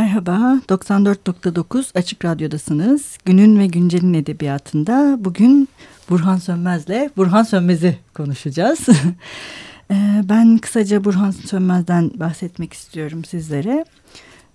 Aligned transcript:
Merhaba, 0.00 0.60
94.9 0.68 1.98
Açık 1.98 2.24
Radyo'dasınız. 2.24 3.18
Günün 3.24 3.58
ve 3.58 3.66
Güncel'in 3.66 4.14
edebiyatında 4.14 5.16
bugün 5.20 5.68
Burhan 6.10 6.36
Sönmez'le 6.36 7.16
Burhan 7.16 7.42
Sönmez'i 7.42 7.98
konuşacağız. 8.14 8.88
Ee, 9.90 10.22
ben 10.28 10.58
kısaca 10.58 11.04
Burhan 11.04 11.30
Sönmez'den 11.30 12.10
bahsetmek 12.14 12.72
istiyorum 12.72 13.24
sizlere. 13.24 13.84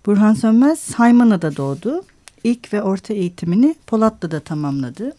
Burhan 0.05 0.33
Sönmez 0.33 0.93
Haymana'da 0.93 1.55
doğdu. 1.57 2.03
İlk 2.43 2.73
ve 2.73 2.83
orta 2.83 3.13
eğitimini 3.13 3.75
Polatlı'da 3.87 4.39
tamamladı. 4.39 5.15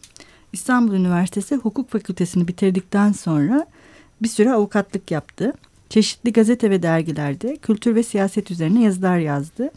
İstanbul 0.53 0.95
Üniversitesi 0.95 1.57
Hukuk 1.57 1.91
Fakültesini 1.91 2.49
bitirdikten 2.49 3.13
sonra 3.13 3.67
bir 4.23 4.29
süre 4.29 4.53
avukatlık 4.53 5.11
yaptı. 5.11 5.53
Çeşitli 5.89 6.33
gazete 6.33 6.71
ve 6.71 6.83
dergilerde 6.83 7.57
kültür 7.57 7.95
ve 7.95 8.03
siyaset 8.03 8.51
üzerine 8.51 8.83
yazılar 8.83 9.19
yazdı. 9.19 9.71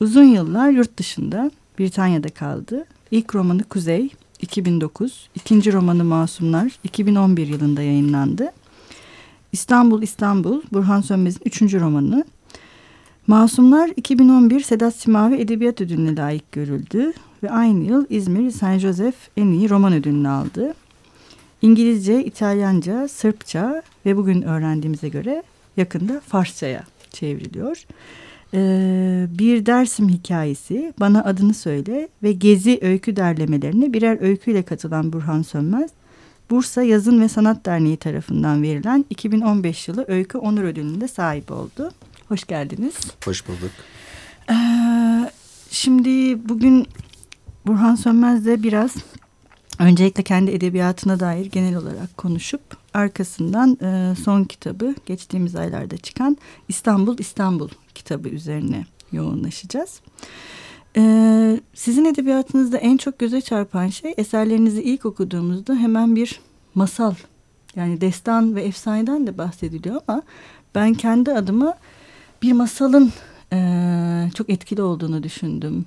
Uzun 0.00 0.24
yıllar 0.24 0.70
yurt 0.70 0.96
dışında 0.96 1.50
Britanya'da 1.78 2.28
kaldı. 2.28 2.84
İlk 3.10 3.34
romanı 3.34 3.64
Kuzey 3.64 4.10
2009, 4.40 5.28
ikinci 5.34 5.72
romanı 5.72 6.04
Masumlar 6.04 6.78
2011 6.84 7.46
yılında 7.46 7.82
yayınlandı. 7.82 8.52
İstanbul 9.52 10.02
İstanbul 10.02 10.62
Burhan 10.72 11.00
Sönmez'in 11.00 11.40
üçüncü 11.44 11.80
romanı. 11.80 12.24
Masumlar 13.26 13.90
2011 13.96 14.60
Sedat 14.60 14.94
Simavi 14.94 15.34
Edebiyat 15.34 15.80
Ödülü'ne 15.80 16.16
layık 16.16 16.52
görüldü 16.52 17.12
ve 17.42 17.50
aynı 17.50 17.84
yıl 17.84 18.06
İzmir 18.10 18.50
Saint 18.50 18.80
Joseph 18.80 19.16
en 19.36 19.46
iyi 19.46 19.70
roman 19.70 19.92
ödülünü 19.92 20.28
aldı. 20.28 20.74
İngilizce, 21.62 22.24
İtalyanca, 22.24 23.08
Sırpça 23.08 23.82
ve 24.06 24.16
bugün 24.16 24.42
öğrendiğimize 24.42 25.08
göre 25.08 25.42
yakında 25.76 26.20
Farsçaya 26.20 26.84
çevriliyor. 27.10 27.84
Ee, 28.54 29.26
bir 29.30 29.66
Dersim 29.66 30.08
hikayesi, 30.08 30.92
Bana 31.00 31.24
Adını 31.24 31.54
Söyle 31.54 32.08
ve 32.22 32.32
Gezi 32.32 32.78
öykü 32.82 33.16
derlemelerine 33.16 33.92
birer 33.92 34.20
öyküyle 34.20 34.62
katılan 34.62 35.12
Burhan 35.12 35.42
Sönmez, 35.42 35.90
Bursa 36.50 36.82
Yazın 36.82 37.20
ve 37.20 37.28
Sanat 37.28 37.66
Derneği 37.66 37.96
tarafından 37.96 38.62
verilen 38.62 39.04
2015 39.10 39.88
yılı 39.88 40.04
Öykü 40.08 40.38
Onur 40.38 40.62
Ödülü'nde 40.62 41.08
sahip 41.08 41.52
oldu. 41.52 41.90
Hoş 42.28 42.44
geldiniz. 42.44 42.94
Hoş 43.24 43.48
bulduk. 43.48 43.70
Ee, 44.50 44.54
şimdi 45.70 46.48
bugün 46.48 46.86
Burhan 47.66 47.94
Sönmez'le 47.94 48.62
biraz 48.62 48.94
öncelikle 49.78 50.22
kendi 50.22 50.50
edebiyatına 50.50 51.20
dair 51.20 51.46
genel 51.46 51.76
olarak 51.76 52.16
konuşup 52.16 52.60
arkasından 52.94 53.78
e, 53.82 54.14
son 54.24 54.44
kitabı 54.44 54.94
geçtiğimiz 55.06 55.56
aylarda 55.56 55.96
çıkan 55.96 56.36
İstanbul 56.68 57.18
İstanbul 57.18 57.68
kitabı 57.98 58.28
üzerine 58.28 58.86
yoğunlaşacağız. 59.12 60.00
Ee, 60.96 61.60
sizin 61.74 62.04
edebiyatınızda 62.04 62.78
en 62.78 62.96
çok 62.96 63.18
göze 63.18 63.40
çarpan 63.40 63.88
şey 63.88 64.14
eserlerinizi 64.16 64.82
ilk 64.82 65.06
okuduğumuzda 65.06 65.74
hemen 65.74 66.16
bir 66.16 66.40
masal 66.74 67.14
yani 67.76 68.00
destan 68.00 68.56
ve 68.56 68.62
efsaneden 68.62 69.26
de 69.26 69.38
bahsediliyor 69.38 70.00
ama 70.08 70.22
ben 70.74 70.94
kendi 70.94 71.32
adıma 71.32 71.74
bir 72.42 72.52
masalın 72.52 73.12
e, 73.52 74.30
çok 74.34 74.50
etkili 74.50 74.82
olduğunu 74.82 75.22
düşündüm. 75.22 75.86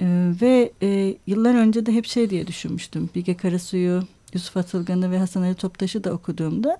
E, 0.00 0.06
ve 0.40 0.72
e, 0.82 1.16
yıllar 1.26 1.54
önce 1.54 1.86
de 1.86 1.92
hep 1.92 2.06
şey 2.06 2.30
diye 2.30 2.46
düşünmüştüm. 2.46 3.10
Bilge 3.14 3.36
Karasu'yu, 3.36 4.02
Yusuf 4.34 4.56
Atılgan'ı 4.56 5.10
ve 5.10 5.18
Hasan 5.18 5.42
Ali 5.42 5.54
Toptaş'ı 5.54 6.04
da 6.04 6.12
okuduğumda 6.12 6.78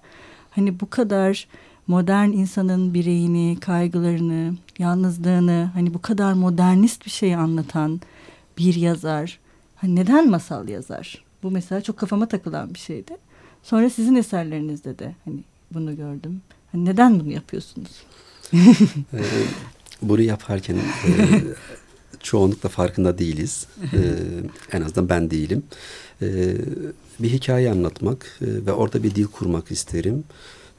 hani 0.51 0.81
bu 0.81 0.91
kadar 0.91 1.47
modern 1.91 2.29
insanın 2.29 2.95
bireyini, 2.95 3.59
kaygılarını, 3.61 4.55
yalnızlığını 4.79 5.71
hani 5.75 5.95
bu 5.95 6.03
kadar 6.03 6.33
modernist 6.33 7.07
bir 7.07 7.11
şeyi 7.11 7.37
anlatan 7.37 8.01
bir 8.59 8.75
yazar 8.75 9.39
hani 9.77 9.97
neden 9.97 10.31
masal 10.31 10.69
yazar? 10.69 11.25
Bu 11.43 11.51
mesela 11.51 11.81
çok 11.81 11.97
kafama 11.97 12.29
takılan 12.29 12.75
bir 12.75 12.79
şeydi. 12.79 13.17
Sonra 13.63 13.91
sizin 13.91 14.15
eserlerinizde 14.15 14.99
de 14.99 15.15
hani 15.25 15.41
bunu 15.75 15.97
gördüm. 15.97 16.43
Hani 16.73 16.85
neden 16.85 17.21
bunu 17.21 17.33
yapıyorsunuz? 17.33 17.91
ee, 18.55 19.23
bunu 20.03 20.23
yaparken 20.23 20.77
e, 20.77 20.81
çoğunlukla 22.21 22.69
farkında 22.69 23.19
değiliz. 23.19 23.67
Ee, 23.93 24.77
en 24.77 24.83
azından 24.83 25.09
ben 25.09 25.31
değilim. 25.31 25.63
Ee, 26.23 26.57
bir 27.21 27.29
hikaye 27.29 27.71
anlatmak 27.71 28.39
e, 28.41 28.67
ve 28.67 28.73
orada 28.73 29.03
bir 29.03 29.15
dil 29.15 29.27
kurmak 29.27 29.71
isterim. 29.71 30.25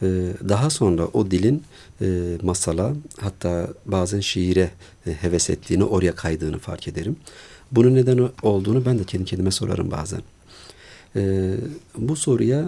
Ee, 0.02 0.08
daha 0.50 0.70
sonra 0.70 1.06
o 1.06 1.32
dilin 1.32 1.64
e, 2.02 2.38
masala 2.42 2.94
hatta 3.20 3.68
bazen 3.86 4.20
şiire 4.20 4.72
e, 5.08 5.12
heves 5.14 5.50
ettiğini, 5.50 5.84
oraya 5.84 6.16
kaydığını 6.16 6.60
fark 6.60 6.88
ederim. 6.88 7.16
Bunun 7.72 7.96
neden 7.96 8.30
olduğunu 8.44 8.86
ben 8.86 9.00
de 9.00 9.04
kendi 9.04 9.26
kendime 9.26 9.52
sorarım 9.52 9.92
bazen. 9.92 10.22
Ee, 11.16 11.56
bu 11.98 12.16
soruya 12.16 12.66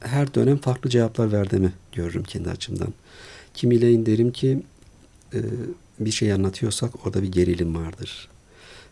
her 0.00 0.34
dönem 0.34 0.56
farklı 0.56 0.90
cevaplar 0.90 1.32
verdiğimi 1.32 1.72
görürüm 1.92 2.22
kendi 2.22 2.50
açımdan. 2.50 2.94
Kimileyin 3.54 4.06
derim 4.06 4.32
ki 4.32 4.62
e, 5.34 5.40
bir 6.00 6.10
şey 6.10 6.32
anlatıyorsak 6.32 7.06
orada 7.06 7.22
bir 7.22 7.32
gerilim 7.32 7.74
vardır 7.74 8.28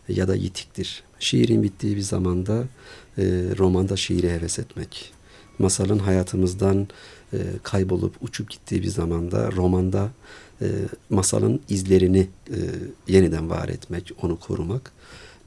ya 0.09 0.27
da 0.27 0.35
yitiktir. 0.35 1.03
Şiirin 1.19 1.63
bittiği 1.63 1.95
bir 1.95 2.01
zamanda 2.01 2.63
romanda 3.57 3.97
şiire 3.97 4.33
heves 4.33 4.59
etmek. 4.59 5.13
Masalın 5.59 5.99
hayatımızdan 5.99 6.87
e, 7.33 7.37
kaybolup 7.63 8.15
uçup 8.21 8.49
gittiği 8.49 8.81
bir 8.81 8.87
zamanda 8.87 9.51
romanda 9.51 10.09
e, 10.61 10.67
masalın 11.09 11.61
izlerini 11.69 12.27
e, 12.49 12.57
yeniden 13.07 13.49
var 13.49 13.69
etmek, 13.69 14.11
onu 14.21 14.39
korumak. 14.39 14.91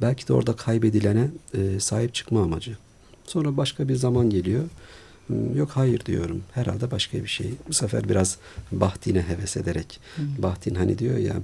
Belki 0.00 0.28
de 0.28 0.32
orada 0.32 0.56
kaybedilene 0.56 1.30
e, 1.54 1.80
sahip 1.80 2.14
çıkma 2.14 2.42
amacı. 2.42 2.76
Sonra 3.24 3.56
başka 3.56 3.88
bir 3.88 3.96
zaman 3.96 4.30
geliyor. 4.30 4.64
Hmm, 5.26 5.56
yok 5.56 5.70
hayır 5.70 6.04
diyorum. 6.06 6.42
Herhalde 6.52 6.90
başka 6.90 7.22
bir 7.22 7.28
şey. 7.28 7.50
Bu 7.68 7.72
sefer 7.72 8.08
biraz 8.08 8.38
Bahtin'e 8.72 9.22
heves 9.22 9.56
ederek. 9.56 10.00
Hmm. 10.16 10.26
Bahtin 10.38 10.74
hani 10.74 10.98
diyor 10.98 11.16
ya 11.18 11.34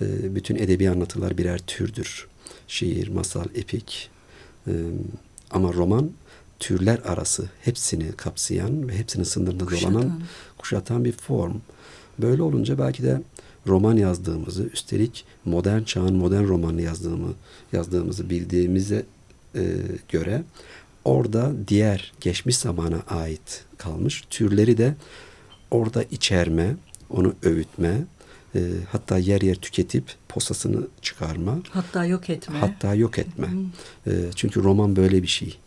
e, 0.00 0.34
bütün 0.34 0.56
edebi 0.56 0.90
anlatılar 0.90 1.38
birer 1.38 1.58
türdür. 1.66 2.26
Şiir, 2.68 3.08
masal, 3.08 3.46
epik. 3.54 4.10
E, 4.66 4.72
ama 5.50 5.72
roman 5.72 6.10
türler 6.62 6.98
arası 6.98 7.48
hepsini 7.60 8.12
kapsayan 8.12 8.88
ve 8.88 8.98
hepsinin 8.98 9.24
sınırında 9.24 9.64
kuşatan. 9.64 9.94
dolanan, 9.94 10.20
kuşatan 10.58 11.04
bir 11.04 11.12
form. 11.12 11.54
Böyle 12.18 12.42
olunca 12.42 12.78
belki 12.78 13.02
de 13.02 13.22
roman 13.66 13.96
yazdığımızı, 13.96 14.62
üstelik 14.62 15.24
modern 15.44 15.82
çağın 15.82 16.16
modern 16.16 16.48
romanı 16.48 16.82
yazdığımı 16.82 17.34
yazdığımızı 17.72 18.30
bildiğimize 18.30 19.06
e, 19.54 19.62
göre 20.08 20.42
orada 21.04 21.52
diğer 21.68 22.12
geçmiş 22.20 22.56
zamana 22.56 23.00
ait 23.08 23.64
kalmış 23.78 24.24
türleri 24.30 24.78
de 24.78 24.94
orada 25.70 26.02
içerme, 26.02 26.76
onu 27.10 27.34
övütme, 27.42 28.04
e, 28.54 28.60
hatta 28.92 29.18
yer 29.18 29.40
yer 29.40 29.54
tüketip 29.54 30.04
posasını 30.28 30.86
çıkarma. 31.00 31.58
Hatta 31.70 32.04
yok 32.04 32.30
etme. 32.30 32.58
Hatta 32.58 32.94
yok 32.94 33.18
etme. 33.18 33.48
E, 34.06 34.12
çünkü 34.36 34.62
roman 34.62 34.96
böyle 34.96 35.22
bir 35.22 35.28
şey. 35.28 35.58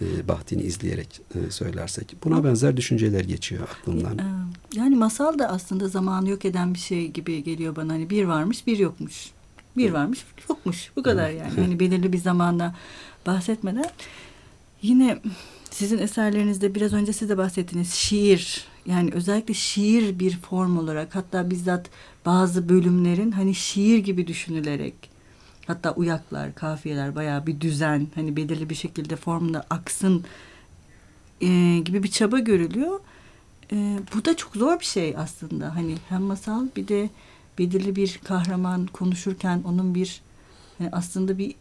E, 0.00 0.28
Bahti'ni 0.28 0.62
izleyerek 0.62 1.20
e, 1.34 1.50
söylersek. 1.50 2.16
Buna 2.24 2.44
benzer 2.44 2.76
düşünceler 2.76 3.24
geçiyor 3.24 3.62
aklımdan. 3.62 4.20
Yani 4.74 4.96
masal 4.96 5.38
da 5.38 5.48
aslında 5.48 5.88
zamanı 5.88 6.28
yok 6.28 6.44
eden 6.44 6.74
bir 6.74 6.78
şey 6.78 7.08
gibi 7.08 7.44
geliyor 7.44 7.76
bana. 7.76 7.92
Hani 7.92 8.10
bir 8.10 8.24
varmış 8.24 8.66
bir 8.66 8.78
yokmuş. 8.78 9.30
Bir 9.76 9.90
varmış 9.90 10.24
yokmuş. 10.48 10.90
Bu 10.96 11.02
kadar 11.02 11.30
yani. 11.30 11.52
Hani 11.56 11.80
belirli 11.80 12.12
bir 12.12 12.18
zamanda 12.18 12.74
bahsetmeden. 13.26 13.90
Yine 14.82 15.18
sizin 15.70 15.98
eserlerinizde 15.98 16.74
biraz 16.74 16.92
önce 16.92 17.12
siz 17.12 17.28
de 17.28 17.38
bahsettiniz 17.38 17.92
şiir. 17.92 18.64
Yani 18.86 19.10
özellikle 19.12 19.54
şiir 19.54 20.18
bir 20.18 20.38
form 20.38 20.78
olarak 20.78 21.14
hatta 21.14 21.50
bizzat 21.50 21.90
bazı 22.26 22.68
bölümlerin 22.68 23.30
hani 23.30 23.54
şiir 23.54 23.98
gibi 23.98 24.26
düşünülerek 24.26 25.15
Hatta 25.66 25.92
uyaklar, 25.92 26.54
kafiyeler 26.54 27.14
bayağı 27.14 27.46
bir 27.46 27.60
düzen 27.60 28.06
hani 28.14 28.36
belirli 28.36 28.70
bir 28.70 28.74
şekilde 28.74 29.16
formda 29.16 29.66
aksın 29.70 30.24
e, 31.40 31.78
gibi 31.78 32.02
bir 32.02 32.10
çaba 32.10 32.38
görülüyor. 32.38 33.00
E, 33.72 33.98
bu 34.14 34.24
da 34.24 34.36
çok 34.36 34.56
zor 34.56 34.80
bir 34.80 34.84
şey 34.84 35.14
aslında. 35.18 35.74
Hani 35.74 35.94
hem 36.08 36.22
masal 36.22 36.66
bir 36.76 36.88
de 36.88 37.10
belirli 37.58 37.96
bir 37.96 38.20
kahraman 38.24 38.86
konuşurken 38.86 39.62
onun 39.64 39.94
bir 39.94 40.20
yani 40.80 40.90
aslında 40.92 41.38
bir 41.38 41.54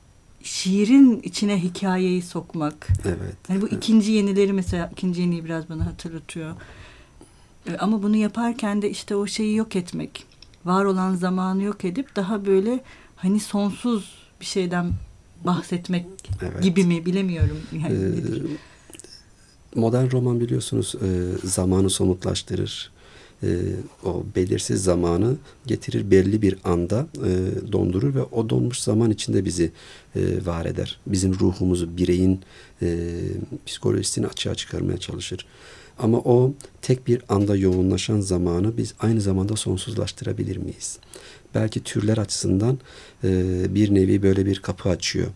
şiirin 0.44 1.22
içine 1.24 1.63
hikayeyi 1.63 2.22
sokmak. 2.22 2.88
Evet. 3.06 3.36
Hani 3.48 3.62
bu 3.62 3.68
ikinci 3.68 4.12
yenileri 4.12 4.54
mesela 4.54 4.90
ikinci 4.92 5.22
yeniyi 5.22 5.46
biraz 5.46 5.69
bana 5.69 5.86
hatırlatıyor. 5.86 6.56
E, 7.69 7.78
ama 7.78 8.04
bunu 8.04 8.16
yaparken 8.16 8.81
de 8.81 8.90
işte 8.90 9.16
o 9.16 9.28
şeyi 9.28 9.56
yok 9.56 9.75
etmek. 9.75 10.25
Var 10.66 10.86
olan 10.86 11.16
zamanı 11.16 11.63
yok 11.63 11.86
edip 11.86 12.16
daha 12.16 12.46
böyle 12.46 12.84
hani 13.16 13.40
sonsuz 13.40 14.12
bir 14.42 14.46
şeyden 14.46 14.92
bahsetmek 15.46 16.06
evet. 16.42 16.64
gibi 16.64 16.84
mi 16.84 17.06
bilemiyorum. 17.06 17.58
Yani 17.74 17.94
ee, 17.94 19.80
modern 19.80 20.12
roman 20.12 20.40
biliyorsunuz 20.40 20.96
e, 20.96 21.08
zamanı 21.48 21.90
somutlaştırır. 21.90 22.96
e, 23.44 23.48
o 24.04 24.24
belirsiz 24.36 24.84
zamanı 24.84 25.36
getirir 25.66 26.12
belli 26.12 26.42
bir 26.42 26.58
anda 26.64 27.08
e, 27.26 27.32
dondurur 27.72 28.16
ve 28.16 28.24
o 28.24 28.50
donmuş 28.50 28.80
zaman 28.80 29.12
içinde 29.12 29.46
bizi 29.46 29.72
e, 30.16 30.46
var 30.46 30.66
eder. 30.66 31.00
Bizim 31.08 31.40
ruhumuzu 31.40 31.98
bireyin 31.98 32.42
e, 32.82 33.10
psikolojisini 33.66 34.28
açığa 34.28 34.56
çıkarmaya 34.56 34.98
çalışır. 34.98 35.46
Ama 36.00 36.18
o 36.18 36.53
tek 36.81 37.07
bir 37.07 37.21
anda 37.30 37.56
yoğunlaşan 37.56 38.19
zamanı 38.19 38.77
biz 38.77 38.94
aynı 39.00 39.21
zamanda 39.21 39.56
sonsuzlaştırabilir 39.56 40.57
miyiz? 40.57 41.00
Belki 41.56 41.83
türler 41.83 42.18
açısından 42.18 42.80
e, 43.24 43.65
bir 43.75 43.95
nevi 43.95 44.24
böyle 44.24 44.45
bir 44.45 44.59
kapı 44.59 44.89
açıyor. 44.89 45.27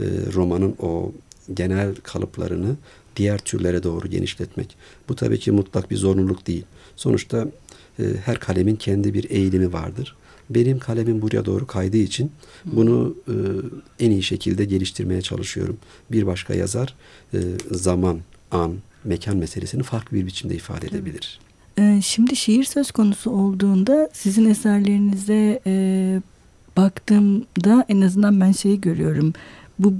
E, 0.00 0.04
romanın 0.34 0.74
o 0.78 1.12
genel 1.54 1.94
kalıplarını 1.94 2.76
diğer 3.16 3.38
türlere 3.38 3.82
doğru 3.82 4.08
genişletmek. 4.08 4.76
Bu 5.08 5.16
tabii 5.16 5.38
ki 5.38 5.52
mutlak 5.52 5.90
bir 5.90 5.96
zorunluluk 5.96 6.46
değil. 6.46 6.64
Sonuçta 6.96 7.46
e, 7.98 8.04
her 8.24 8.40
kalemin 8.40 8.76
kendi 8.76 9.14
bir 9.14 9.30
eğilimi 9.30 9.72
vardır. 9.72 10.16
Benim 10.50 10.78
kalemim 10.78 11.22
buraya 11.22 11.44
doğru 11.44 11.66
kaydığı 11.66 11.96
için 11.96 12.32
bunu 12.64 13.16
e, 13.28 13.34
en 14.04 14.10
iyi 14.10 14.22
şekilde 14.22 14.64
geliştirmeye 14.64 15.22
çalışıyorum. 15.22 15.76
Bir 16.12 16.26
başka 16.26 16.54
yazar 16.54 16.94
e, 17.34 17.38
zaman, 17.70 18.20
an, 18.50 18.74
mekan 19.04 19.36
meselesini 19.36 19.82
farklı 19.82 20.16
bir 20.16 20.26
biçimde 20.26 20.54
ifade 20.54 20.86
edebilir. 20.86 21.40
Ee, 21.78 22.00
şimdi 22.02 22.36
şiir 22.36 22.64
söz 22.64 22.90
konusu 22.90 23.30
olduğunda 23.30 24.10
sizin 24.12 24.50
eserlerinize 24.50 25.60
e, 25.66 26.22
baktığımda 26.76 27.84
en 27.88 28.00
azından 28.00 28.40
ben 28.40 28.52
şeyi 28.52 28.80
görüyorum. 28.80 29.32
Bu 29.78 29.94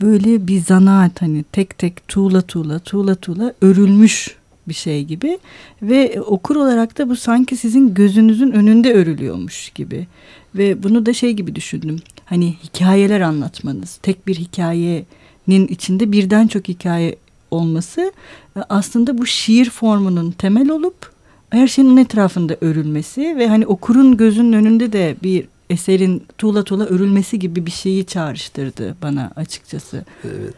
böyle 0.00 0.46
bir 0.46 0.60
zanaat 0.60 1.22
hani 1.22 1.44
tek 1.52 1.78
tek 1.78 2.08
tuğla 2.08 2.42
tuğla 2.42 2.78
tuğla 2.78 3.14
tuğla 3.14 3.54
örülmüş 3.60 4.36
bir 4.68 4.74
şey 4.74 5.04
gibi 5.04 5.38
ve 5.82 6.20
okur 6.20 6.56
olarak 6.56 6.98
da 6.98 7.08
bu 7.08 7.16
sanki 7.16 7.56
sizin 7.56 7.94
gözünüzün 7.94 8.52
önünde 8.52 8.94
örülüyormuş 8.94 9.70
gibi 9.70 10.06
ve 10.54 10.82
bunu 10.82 11.06
da 11.06 11.12
şey 11.12 11.32
gibi 11.32 11.54
düşündüm 11.54 11.98
hani 12.24 12.54
hikayeler 12.64 13.20
anlatmanız 13.20 13.96
tek 13.96 14.26
bir 14.26 14.34
hikayenin 14.34 15.66
içinde 15.68 16.12
birden 16.12 16.46
çok 16.46 16.68
hikaye 16.68 17.16
olması 17.50 18.12
e, 18.56 18.60
aslında 18.68 19.18
bu 19.18 19.26
şiir 19.26 19.70
formunun 19.70 20.30
temel 20.30 20.70
olup 20.70 21.10
her 21.50 21.68
şeyin 21.68 21.96
etrafında 21.96 22.56
örülmesi 22.60 23.36
ve 23.36 23.48
hani 23.48 23.66
okurun 23.66 24.16
gözünün 24.16 24.52
önünde 24.52 24.92
de 24.92 25.16
bir 25.22 25.48
eserin 25.70 26.26
tuğla 26.38 26.64
tuğla 26.64 26.86
örülmesi 26.86 27.38
gibi 27.38 27.66
bir 27.66 27.70
şeyi 27.70 28.06
çağrıştırdı 28.06 28.96
bana 29.02 29.32
açıkçası. 29.36 30.04
Evet. 30.24 30.56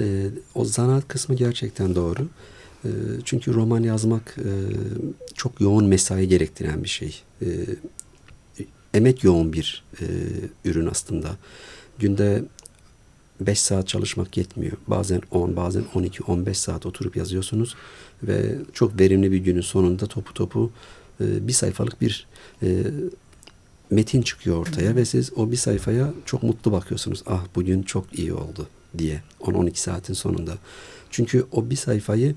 E, 0.00 0.26
o 0.54 0.64
zanaat 0.64 1.08
kısmı 1.08 1.34
gerçekten 1.34 1.94
doğru. 1.94 2.28
E, 2.84 2.90
çünkü 3.24 3.54
roman 3.54 3.82
yazmak 3.82 4.36
e, 4.38 4.52
çok 5.34 5.60
yoğun 5.60 5.84
mesai 5.86 6.28
gerektiren 6.28 6.84
bir 6.84 6.88
şey. 6.88 7.22
E, 7.42 7.46
emek 8.94 9.24
yoğun 9.24 9.52
bir 9.52 9.84
e, 10.00 10.04
ürün 10.64 10.86
aslında. 10.86 11.28
Günde 11.98 12.42
5 13.40 13.60
saat 13.60 13.88
çalışmak 13.88 14.36
yetmiyor. 14.36 14.76
Bazen 14.86 15.20
10, 15.30 15.56
bazen 15.56 15.84
12, 15.94 16.22
15 16.22 16.58
saat 16.58 16.86
oturup 16.86 17.16
yazıyorsunuz 17.16 17.74
ve 18.22 18.56
çok 18.72 19.00
verimli 19.00 19.32
bir 19.32 19.38
günün 19.38 19.60
sonunda 19.60 20.06
topu 20.06 20.34
topu 20.34 20.70
e, 21.20 21.46
bir 21.48 21.52
sayfalık 21.52 22.00
bir 22.00 22.26
e, 22.62 22.82
metin 23.90 24.22
çıkıyor 24.22 24.56
ortaya 24.56 24.90
Hı. 24.90 24.96
ve 24.96 25.04
siz 25.04 25.32
o 25.36 25.50
bir 25.50 25.56
sayfaya 25.56 26.14
çok 26.26 26.42
mutlu 26.42 26.72
bakıyorsunuz. 26.72 27.22
Ah 27.26 27.44
bugün 27.54 27.82
çok 27.82 28.18
iyi 28.18 28.34
oldu 28.34 28.66
diye 28.98 29.22
10-12 29.40 29.74
saatin 29.74 30.14
sonunda. 30.14 30.58
Çünkü 31.10 31.46
o 31.52 31.70
bir 31.70 31.76
sayfayı 31.76 32.34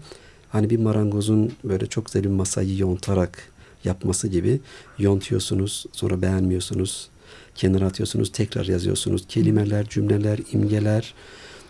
hani 0.49 0.69
bir 0.69 0.79
marangozun 0.79 1.51
böyle 1.63 1.85
çok 1.87 2.05
güzel 2.05 2.23
bir 2.23 2.29
masayı 2.29 2.77
yontarak 2.77 3.51
yapması 3.83 4.27
gibi 4.27 4.59
yontuyorsunuz 4.99 5.85
sonra 5.91 6.21
beğenmiyorsunuz 6.21 7.09
kenara 7.55 7.85
atıyorsunuz 7.85 8.31
tekrar 8.31 8.65
yazıyorsunuz 8.65 9.25
kelimeler 9.27 9.89
cümleler 9.89 10.39
imgeler 10.51 11.13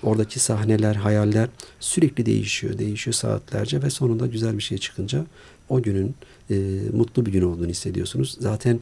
oradaki 0.03 0.39
sahneler 0.39 0.95
hayaller 0.95 1.49
sürekli 1.79 2.25
değişiyor 2.25 2.77
değişiyor 2.77 3.13
saatlerce 3.13 3.81
ve 3.81 3.89
sonunda 3.89 4.27
güzel 4.27 4.57
bir 4.57 4.63
şey 4.63 4.77
çıkınca 4.77 5.25
o 5.69 5.81
günün 5.81 6.15
e, 6.49 6.55
mutlu 6.93 7.25
bir 7.25 7.31
gün 7.31 7.41
olduğunu 7.41 7.69
hissediyorsunuz 7.69 8.37
zaten 8.39 8.79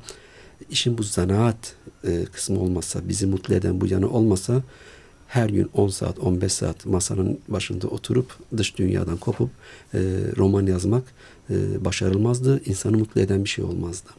işin 0.69 0.97
bu 0.97 1.03
zanaat 1.03 1.75
e, 2.07 2.25
kısmı 2.25 2.59
olmasa, 2.59 2.99
bizi 3.09 3.27
mutlu 3.27 3.53
eden 3.53 3.81
bu 3.81 3.87
yanı 3.87 4.09
olmasa 4.09 4.63
her 5.27 5.49
gün 5.49 5.69
10 5.73 5.87
saat, 5.87 6.19
15 6.19 6.53
saat 6.53 6.85
masanın 6.85 7.39
başında 7.47 7.87
oturup 7.87 8.37
dış 8.57 8.77
dünyadan 8.77 9.17
kopup 9.17 9.49
e, 9.93 9.99
roman 10.37 10.65
yazmak 10.65 11.03
e, 11.49 11.85
başarılmazdı. 11.85 12.61
İnsanı 12.65 12.97
mutlu 12.97 13.21
eden 13.21 13.43
bir 13.43 13.49
şey 13.49 13.65
olmazdı. 13.65 14.09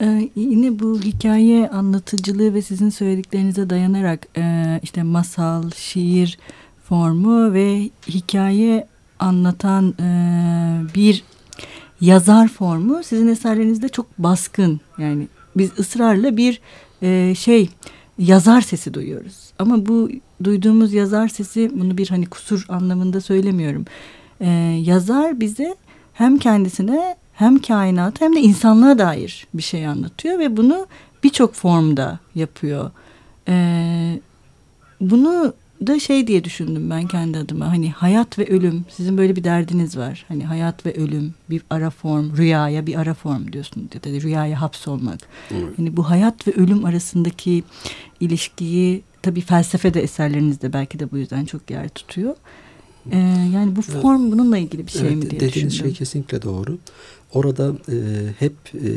Ee, 0.00 0.30
yine 0.36 0.78
bu 0.78 1.00
hikaye 1.00 1.68
anlatıcılığı 1.68 2.54
ve 2.54 2.62
sizin 2.62 2.90
söylediklerinize 2.90 3.70
dayanarak 3.70 4.26
e, 4.36 4.80
işte 4.82 5.02
masal, 5.02 5.70
şiir 5.70 6.38
formu 6.88 7.52
ve 7.52 7.90
hikaye 8.08 8.86
anlatan 9.18 9.94
e, 10.00 10.08
bir 10.94 11.24
yazar 12.00 12.48
formu 12.48 13.02
sizin 13.04 13.28
eserlerinizde 13.28 13.88
çok 13.88 14.18
baskın. 14.18 14.80
Yani 14.98 15.28
biz 15.56 15.70
ısrarla 15.78 16.36
bir 16.36 16.60
e, 17.02 17.34
şey 17.34 17.70
yazar 18.18 18.60
sesi 18.60 18.94
duyuyoruz. 18.94 19.52
Ama 19.58 19.86
bu 19.86 20.10
duyduğumuz 20.44 20.92
yazar 20.92 21.28
sesi 21.28 21.70
bunu 21.74 21.98
bir 21.98 22.08
hani 22.08 22.26
kusur 22.26 22.66
anlamında 22.68 23.20
söylemiyorum. 23.20 23.84
E, 24.40 24.48
yazar 24.84 25.40
bize 25.40 25.76
hem 26.12 26.38
kendisine 26.38 27.16
hem 27.36 27.58
kainat 27.58 28.20
hem 28.20 28.36
de 28.36 28.40
insanlığa 28.40 28.98
dair 28.98 29.46
bir 29.54 29.62
şey 29.62 29.86
anlatıyor 29.86 30.38
ve 30.38 30.56
bunu 30.56 30.86
birçok 31.24 31.54
formda 31.54 32.18
yapıyor. 32.34 32.90
E, 33.48 34.20
bunu 35.00 35.54
da 35.86 36.00
şey 36.00 36.26
diye 36.26 36.44
düşündüm 36.44 36.90
ben 36.90 37.06
kendi 37.06 37.38
adıma 37.38 37.66
hani 37.66 37.90
hayat 37.90 38.38
ve 38.38 38.46
ölüm 38.46 38.84
sizin 38.88 39.18
böyle 39.18 39.36
bir 39.36 39.44
derdiniz 39.44 39.96
var 39.96 40.24
hani 40.28 40.44
hayat 40.44 40.86
ve 40.86 40.94
ölüm 40.94 41.34
bir 41.50 41.62
ara 41.70 41.90
form 41.90 42.36
rüyaya 42.36 42.86
bir 42.86 43.00
ara 43.00 43.14
form 43.14 43.52
diyorsunuz 43.52 43.86
ya 43.94 44.04
da 44.04 44.20
rüyaya 44.20 44.60
hapsolmak 44.60 45.20
evet. 45.50 45.78
hani 45.78 45.96
bu 45.96 46.10
hayat 46.10 46.48
ve 46.48 46.52
ölüm 46.52 46.84
arasındaki 46.84 47.64
ilişkiyi 48.20 49.02
tabi 49.22 49.40
felsefede 49.40 50.02
eserinizde 50.02 50.72
belki 50.72 50.98
de 50.98 51.10
bu 51.10 51.18
yüzden 51.18 51.44
çok 51.44 51.70
yer 51.70 51.88
tutuyor 51.88 52.34
ee, 53.12 53.50
yani 53.54 53.76
bu 53.76 53.82
form 53.82 54.32
bununla 54.32 54.58
ilgili 54.58 54.86
bir 54.86 54.92
şey 54.92 55.00
evet, 55.00 55.16
mi 55.16 55.30
diye 55.30 55.40
dediğiniz 55.40 55.72
düşündüm. 55.72 55.90
şey 55.90 55.98
kesinlikle 55.98 56.42
doğru 56.42 56.78
orada 57.32 57.72
e, 57.88 57.96
hep 58.38 58.54
e, 58.74 58.90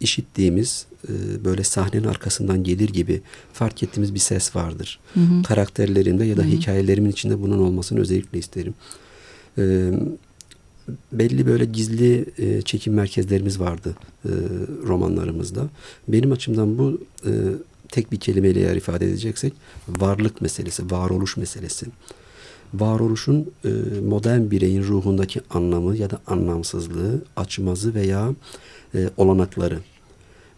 işittiğimiz 0.00 0.86
e, 1.08 1.44
böyle 1.44 1.64
sahnenin 1.64 2.04
arkasından 2.04 2.64
gelir 2.64 2.88
gibi 2.88 3.22
fark 3.52 3.82
ettiğimiz 3.82 4.14
bir 4.14 4.18
ses 4.18 4.56
vardır. 4.56 4.98
Hı 5.14 5.20
hı. 5.20 5.42
Karakterlerimde 5.42 6.24
ya 6.24 6.36
da 6.36 6.42
hı 6.42 6.46
hı. 6.46 6.50
hikayelerimin 6.50 7.10
içinde 7.10 7.42
bunun 7.42 7.58
olmasını 7.58 8.00
özellikle 8.00 8.38
isterim. 8.38 8.74
E, 9.58 9.92
belli 11.12 11.46
böyle 11.46 11.64
gizli 11.64 12.24
e, 12.38 12.62
çekim 12.62 12.94
merkezlerimiz 12.94 13.60
vardı 13.60 13.96
e, 14.24 14.30
romanlarımızda. 14.86 15.68
Benim 16.08 16.32
açımdan 16.32 16.78
bu 16.78 17.00
e, 17.26 17.30
tek 17.88 18.12
bir 18.12 18.20
kelimeyle 18.20 18.60
eğer 18.60 18.76
ifade 18.76 19.06
edeceksek 19.06 19.52
varlık 19.88 20.40
meselesi, 20.40 20.90
varoluş 20.90 21.36
meselesi. 21.36 21.86
Varoluşun 22.74 23.52
e, 23.64 23.68
modern 24.08 24.50
bireyin 24.50 24.82
ruhundaki 24.82 25.40
anlamı 25.50 25.96
ya 25.96 26.10
da 26.10 26.20
anlamsızlığı, 26.26 27.22
açmazı 27.36 27.94
veya 27.94 28.34
e, 28.94 29.10
olanakları. 29.16 29.78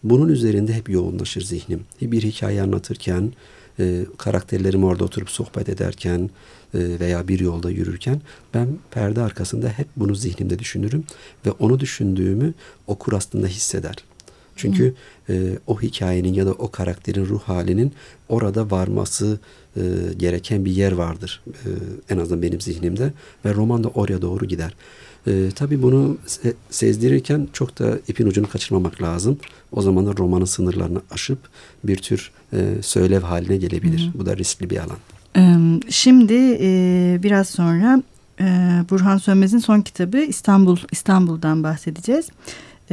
Bunun 0.03 0.29
üzerinde 0.29 0.73
hep 0.73 0.89
yoğunlaşır 0.89 1.41
zihnim. 1.41 1.81
Bir 2.01 2.23
hikaye 2.23 2.61
anlatırken, 2.61 3.33
e, 3.79 4.05
karakterlerim 4.17 4.83
orada 4.83 5.03
oturup 5.03 5.29
sohbet 5.29 5.69
ederken 5.69 6.29
e, 6.73 6.99
veya 6.99 7.27
bir 7.27 7.39
yolda 7.39 7.71
yürürken 7.71 8.21
ben 8.53 8.67
perde 8.91 9.21
arkasında 9.21 9.69
hep 9.69 9.87
bunu 9.95 10.15
zihnimde 10.15 10.59
düşünürüm 10.59 11.03
ve 11.45 11.51
onu 11.51 11.79
düşündüğümü 11.79 12.53
okur 12.87 13.13
aslında 13.13 13.47
hisseder. 13.47 13.95
Çünkü 14.55 14.93
e, 15.29 15.57
o 15.67 15.81
hikayenin 15.81 16.33
ya 16.33 16.45
da 16.45 16.51
o 16.51 16.71
karakterin 16.71 17.25
ruh 17.25 17.41
halinin 17.41 17.93
orada 18.29 18.71
varması 18.71 19.39
e, 19.77 19.81
gereken 20.17 20.65
bir 20.65 20.71
yer 20.71 20.91
vardır. 20.91 21.41
E, 21.47 21.69
en 22.09 22.17
azından 22.17 22.41
benim 22.41 22.61
zihnimde 22.61 23.13
ve 23.45 23.53
roman 23.53 23.83
da 23.83 23.87
oraya 23.87 24.21
doğru 24.21 24.45
gider. 24.45 24.75
E, 25.27 25.49
tabii 25.55 25.81
bunu 25.81 26.17
se 26.25 26.53
sezdirirken 26.69 27.47
çok 27.53 27.79
da 27.79 27.99
ipin 28.07 28.27
ucunu 28.27 28.49
kaçırmamak 28.49 29.01
lazım. 29.01 29.37
O 29.71 29.81
zaman 29.81 30.05
da 30.05 30.13
romanın 30.17 30.45
sınırlarını 30.45 31.01
aşıp 31.11 31.39
bir 31.83 31.97
tür 31.97 32.31
e, 32.53 32.75
söylev 32.81 33.21
haline 33.21 33.57
gelebilir. 33.57 34.11
Hı. 34.13 34.19
Bu 34.19 34.25
da 34.25 34.37
riskli 34.37 34.69
bir 34.69 34.77
alan. 34.77 34.97
Şimdi 35.89 36.57
e, 36.61 37.19
biraz 37.23 37.49
sonra 37.49 38.03
e, 38.39 38.45
Burhan 38.89 39.17
Sönmez'in 39.17 39.57
son 39.57 39.81
kitabı 39.81 40.17
İstanbul 40.17 40.77
İstanbul'dan 40.91 41.63
bahsedeceğiz. 41.63 42.29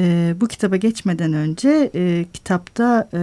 E, 0.01 0.35
bu 0.41 0.49
kitaba 0.49 0.77
geçmeden 0.77 1.33
önce 1.33 1.91
e, 1.95 2.25
kitapta 2.33 3.09
e, 3.13 3.19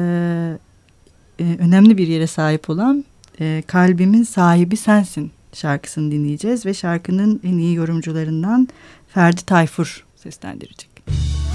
e, 1.40 1.58
önemli 1.60 1.98
bir 1.98 2.08
yere 2.08 2.28
sahip 2.28 2.70
olan 2.70 3.06
e, 3.40 3.64
Kalbimin 3.68 4.24
Sahibi 4.24 4.78
Sensin 4.78 5.32
şarkısını 5.54 6.12
dinleyeceğiz 6.12 6.66
ve 6.66 6.74
şarkının 6.74 7.40
en 7.44 7.58
iyi 7.58 7.76
yorumcularından 7.76 8.68
Ferdi 9.08 9.46
Tayfur 9.46 10.06
seslendirecek. 10.16 10.90
Müzik 11.08 11.48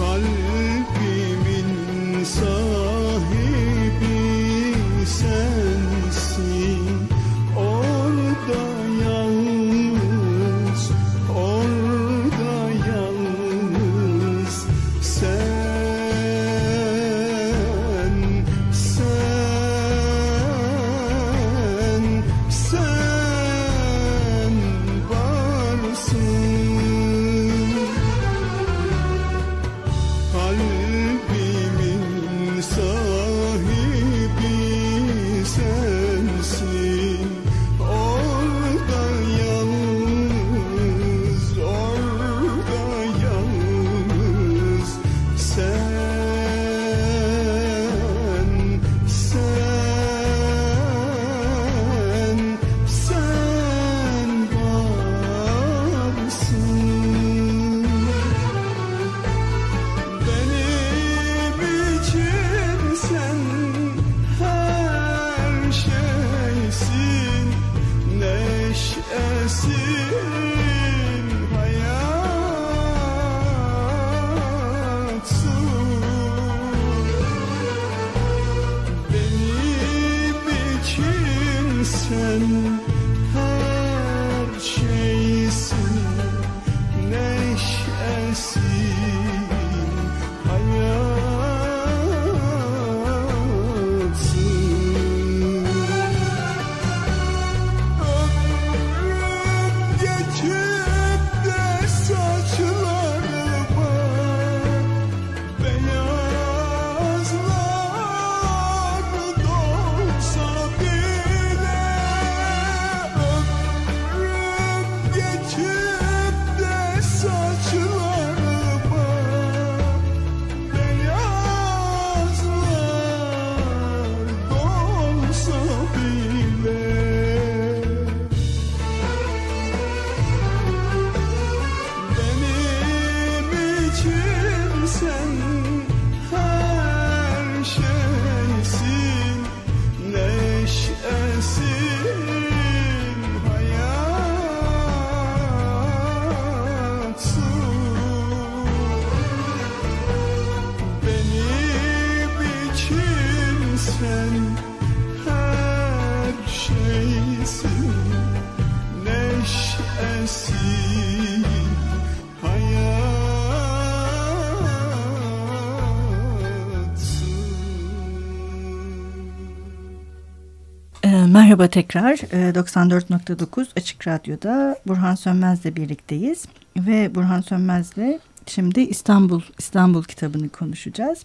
Merhaba 171.63 171.71
tekrar 171.71 172.17
94.9 172.17 173.63
ee, 173.63 173.67
Açık 173.77 174.09
Radyo'da 174.09 174.79
Burhan 174.87 175.15
Sönmez'le 175.15 175.65
birlikteyiz 175.65 176.45
ve 176.77 177.15
Burhan 177.15 177.41
Sönmez'le 177.41 178.21
şimdi 178.47 178.81
İstanbul 178.81 179.43
İstanbul 179.59 180.03
kitabını 180.03 180.49
konuşacağız. 180.49 181.19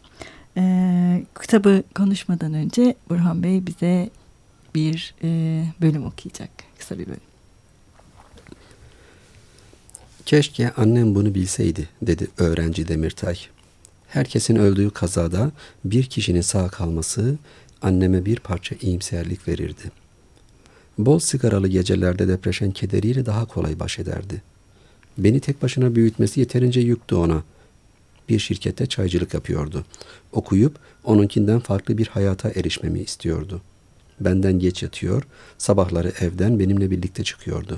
Ee, 0.57 1.23
kitabı 1.41 1.83
konuşmadan 1.95 2.53
önce 2.53 2.95
Burhan 3.09 3.43
Bey 3.43 3.67
bize 3.67 4.09
bir 4.75 5.15
e, 5.23 5.27
bölüm 5.81 6.05
okuyacak 6.05 6.49
kısa 6.79 6.99
bir 6.99 7.05
bölüm. 7.07 7.19
Keşke 10.25 10.71
annem 10.71 11.15
bunu 11.15 11.35
bilseydi 11.35 11.89
dedi 12.01 12.27
öğrenci 12.37 12.87
Demirtay. 12.87 13.37
Herkesin 14.07 14.55
öldüğü 14.55 14.89
kazada 14.89 15.51
bir 15.85 16.03
kişinin 16.03 16.41
sağ 16.41 16.67
kalması 16.67 17.35
anneme 17.81 18.25
bir 18.25 18.39
parça 18.39 18.75
iyimserlik 18.81 19.47
verirdi. 19.47 19.91
Bol 20.97 21.19
sigaralı 21.19 21.67
gecelerde 21.67 22.27
depreşen 22.27 22.71
kederiyle 22.71 23.25
daha 23.25 23.45
kolay 23.45 23.79
baş 23.79 23.99
ederdi. 23.99 24.41
Beni 25.17 25.39
tek 25.39 25.61
başına 25.61 25.95
büyütmesi 25.95 26.39
yeterince 26.39 26.79
yüktü 26.79 27.15
ona. 27.15 27.43
Bir 28.29 28.39
şirkette 28.39 28.85
çaycılık 28.85 29.33
yapıyordu. 29.33 29.85
Okuyup 30.31 30.79
onunkinden 31.03 31.59
farklı 31.59 31.97
bir 31.97 32.07
hayata 32.07 32.49
erişmemi 32.49 32.99
istiyordu. 32.99 33.61
Benden 34.19 34.59
geç 34.59 34.83
yatıyor, 34.83 35.23
sabahları 35.57 36.13
evden 36.21 36.59
benimle 36.59 36.91
birlikte 36.91 37.23
çıkıyordu. 37.23 37.77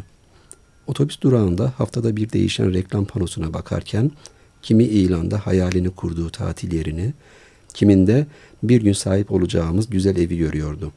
Otobüs 0.87 1.21
durağında 1.21 1.73
haftada 1.77 2.15
bir 2.15 2.31
değişen 2.31 2.73
reklam 2.73 3.05
panosuna 3.05 3.53
bakarken 3.53 4.11
kimi 4.61 4.83
ilanda 4.83 5.45
hayalini 5.45 5.89
kurduğu 5.89 6.29
tatil 6.29 6.73
yerini, 6.73 7.13
kiminde 7.73 8.27
bir 8.63 8.81
gün 8.81 8.93
sahip 8.93 9.31
olacağımız 9.31 9.89
güzel 9.89 10.17
evi 10.17 10.37
görüyordu. 10.37 10.91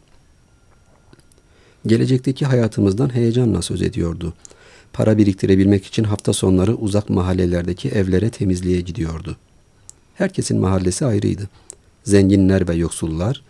Gelecekteki 1.87 2.47
hayatımızdan 2.47 3.15
heyecanla 3.15 3.63
söz 3.63 3.83
ediyordu. 3.83 4.33
Para 4.93 5.19
biriktirebilmek 5.19 5.87
için 5.87 6.05
hafta 6.05 6.33
sonları 6.33 6.75
uzak 6.75 7.11
mahallelerdeki 7.11 7.89
evlere 7.89 8.31
temizliğe 8.31 8.81
gidiyordu. 8.81 9.37
Herkesin 10.15 10.61
mahallesi 10.61 11.07
ayrıydı. 11.07 11.49
Zenginler 12.05 12.69
ve 12.69 12.75
yoksullar, 12.75 13.43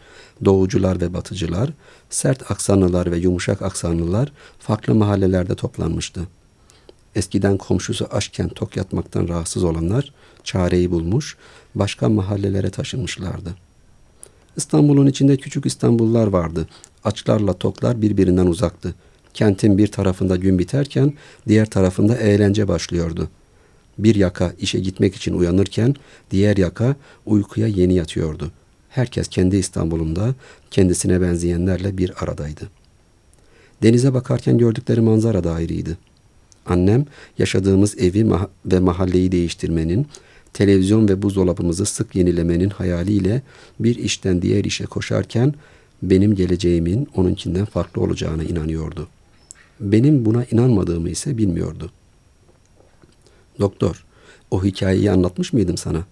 doğucular 0.45 1.01
ve 1.01 1.15
batıcılar, 1.15 1.71
sert 2.11 2.51
aksanlılar 2.51 3.13
ve 3.13 3.19
yumuşak 3.19 3.63
aksanlılar 3.63 4.33
farklı 4.59 4.95
mahallelerde 4.95 5.55
toplanmıştı. 5.55 6.21
Eskiden 7.15 7.57
komşusu 7.57 8.09
aşken 8.11 8.49
tok 8.49 8.77
yatmaktan 8.77 9.29
rahatsız 9.29 9.65
olanlar 9.65 10.13
çareyi 10.45 10.91
bulmuş, 10.91 11.37
başka 11.75 12.09
mahallelere 12.09 12.71
taşınmışlardı. 12.71 13.55
İstanbul'un 14.57 15.07
içinde 15.07 15.37
küçük 15.37 15.67
İstanbullar 15.67 16.27
vardı. 16.27 16.69
Açlarla 17.05 17.53
toklar 17.53 18.03
birbirinden 18.03 18.47
uzaktı. 18.47 18.95
Kentin 19.35 19.79
bir 19.79 19.87
tarafında 19.87 20.37
gün 20.37 20.59
biterken 20.59 21.13
diğer 21.49 21.71
tarafında 21.71 22.17
eğlence 22.17 22.69
başlıyordu. 22.69 23.29
Bir 23.99 24.15
yaka 24.15 24.53
işe 24.61 24.81
gitmek 24.81 25.15
için 25.15 25.35
uyanırken 25.35 25.95
diğer 26.31 26.57
yaka 26.57 26.97
uykuya 27.27 27.67
yeni 27.67 27.95
yatıyordu. 27.95 28.53
Herkes 28.89 29.29
kendi 29.29 29.57
İstanbul'unda 29.57 30.35
kendisine 30.71 31.21
benzeyenlerle 31.21 31.99
bir 31.99 32.13
aradaydı. 32.25 32.69
Denize 33.83 34.15
bakarken 34.15 34.59
gördükleri 34.59 35.01
manzara 35.01 35.45
da 35.45 35.53
ayrıydı. 35.53 35.99
Annem 36.67 37.07
yaşadığımız 37.39 37.99
evi 37.99 38.27
ve 38.67 38.79
mahalleyi 38.79 39.33
değiştirmenin, 39.33 40.07
televizyon 40.53 41.09
ve 41.09 41.23
buzdolabımızı 41.23 41.87
sık 41.87 42.17
yenilemenin 42.17 42.71
hayaliyle 42.71 43.43
bir 43.81 43.97
işten 43.97 44.43
diğer 44.43 44.65
işe 44.65 44.85
koşarken 44.85 45.55
benim 46.03 46.35
geleceğimin 46.35 47.09
onunkinden 47.17 47.65
farklı 47.65 48.03
olacağına 48.03 48.45
inanıyordu. 48.45 49.09
Benim 49.81 50.25
buna 50.25 50.45
inanmadığımı 50.45 51.11
ise 51.11 51.39
bilmiyordu. 51.39 51.91
Doktor, 53.59 54.05
o 54.51 54.65
hikayeyi 54.65 55.11
anlatmış 55.11 55.53
mıydım 55.53 55.77
sana? 55.77 56.05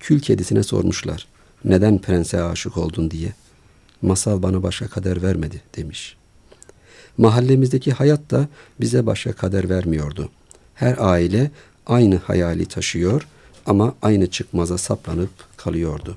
Kül 0.00 0.20
kedisine 0.20 0.62
sormuşlar. 0.62 1.26
Neden 1.64 1.98
prense 1.98 2.42
aşık 2.42 2.76
oldun 2.76 3.10
diye. 3.10 3.32
Masal 4.02 4.42
bana 4.42 4.62
başka 4.62 4.88
kader 4.88 5.22
vermedi 5.22 5.62
demiş. 5.76 6.16
Mahallemizdeki 7.18 7.92
hayat 7.92 8.30
da 8.30 8.48
bize 8.80 9.06
başka 9.06 9.32
kader 9.32 9.68
vermiyordu. 9.68 10.30
Her 10.74 10.96
aile 10.98 11.50
aynı 11.86 12.16
hayali 12.16 12.66
taşıyor 12.66 13.26
ama 13.66 13.94
aynı 14.02 14.26
çıkmaza 14.30 14.78
saplanıp 14.78 15.30
kalıyordu. 15.56 16.16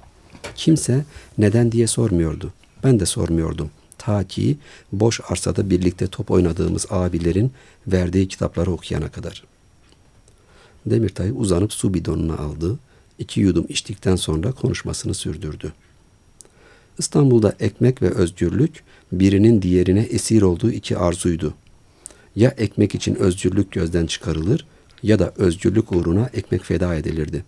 Kimse 0.55 1.05
neden 1.37 1.71
diye 1.71 1.87
sormuyordu. 1.87 2.53
Ben 2.83 2.99
de 2.99 3.05
sormuyordum. 3.05 3.69
Ta 3.97 4.23
ki 4.23 4.57
boş 4.91 5.19
arsada 5.29 5.69
birlikte 5.69 6.07
top 6.07 6.31
oynadığımız 6.31 6.85
abilerin 6.89 7.51
verdiği 7.87 8.27
kitapları 8.27 8.71
okuyana 8.71 9.11
kadar. 9.11 9.43
Demirtay 10.85 11.31
uzanıp 11.35 11.73
su 11.73 11.93
bidonunu 11.93 12.41
aldı. 12.41 12.79
İki 13.19 13.41
yudum 13.41 13.65
içtikten 13.69 14.15
sonra 14.15 14.51
konuşmasını 14.51 15.13
sürdürdü. 15.13 15.73
İstanbul'da 16.97 17.55
ekmek 17.59 18.01
ve 18.01 18.09
özgürlük 18.09 18.83
birinin 19.11 19.61
diğerine 19.61 20.01
esir 20.01 20.41
olduğu 20.41 20.71
iki 20.71 20.97
arzuydu. 20.97 21.53
Ya 22.35 22.49
ekmek 22.57 22.95
için 22.95 23.15
özgürlük 23.15 23.71
gözden 23.71 24.05
çıkarılır 24.05 24.65
ya 25.03 25.19
da 25.19 25.33
özgürlük 25.37 25.91
uğruna 25.91 26.29
ekmek 26.33 26.63
feda 26.63 26.95
edilirdi. 26.95 27.43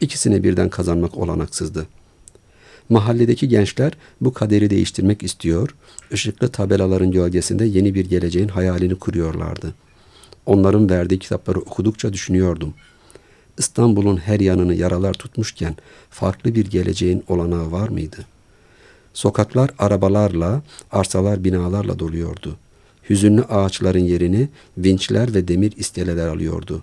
İkisini 0.00 0.44
birden 0.44 0.68
kazanmak 0.68 1.18
olanaksızdı. 1.18 1.86
Mahalledeki 2.88 3.48
gençler 3.48 3.92
bu 4.20 4.32
kaderi 4.32 4.70
değiştirmek 4.70 5.22
istiyor, 5.22 5.74
ışıklı 6.12 6.48
tabelaların 6.48 7.10
gölgesinde 7.10 7.64
yeni 7.64 7.94
bir 7.94 8.06
geleceğin 8.06 8.48
hayalini 8.48 8.94
kuruyorlardı. 8.94 9.74
Onların 10.46 10.90
verdiği 10.90 11.18
kitapları 11.18 11.60
okudukça 11.60 12.12
düşünüyordum. 12.12 12.74
İstanbul'un 13.58 14.16
her 14.16 14.40
yanını 14.40 14.74
yaralar 14.74 15.14
tutmuşken 15.14 15.76
farklı 16.10 16.54
bir 16.54 16.66
geleceğin 16.66 17.24
olanağı 17.28 17.72
var 17.72 17.88
mıydı? 17.88 18.16
Sokaklar 19.14 19.70
arabalarla, 19.78 20.62
arsalar 20.92 21.44
binalarla 21.44 21.98
doluyordu. 21.98 22.56
Hüzünlü 23.10 23.42
ağaçların 23.42 24.04
yerini 24.04 24.48
vinçler 24.78 25.34
ve 25.34 25.48
demir 25.48 25.72
iskeleler 25.76 26.26
alıyordu. 26.26 26.82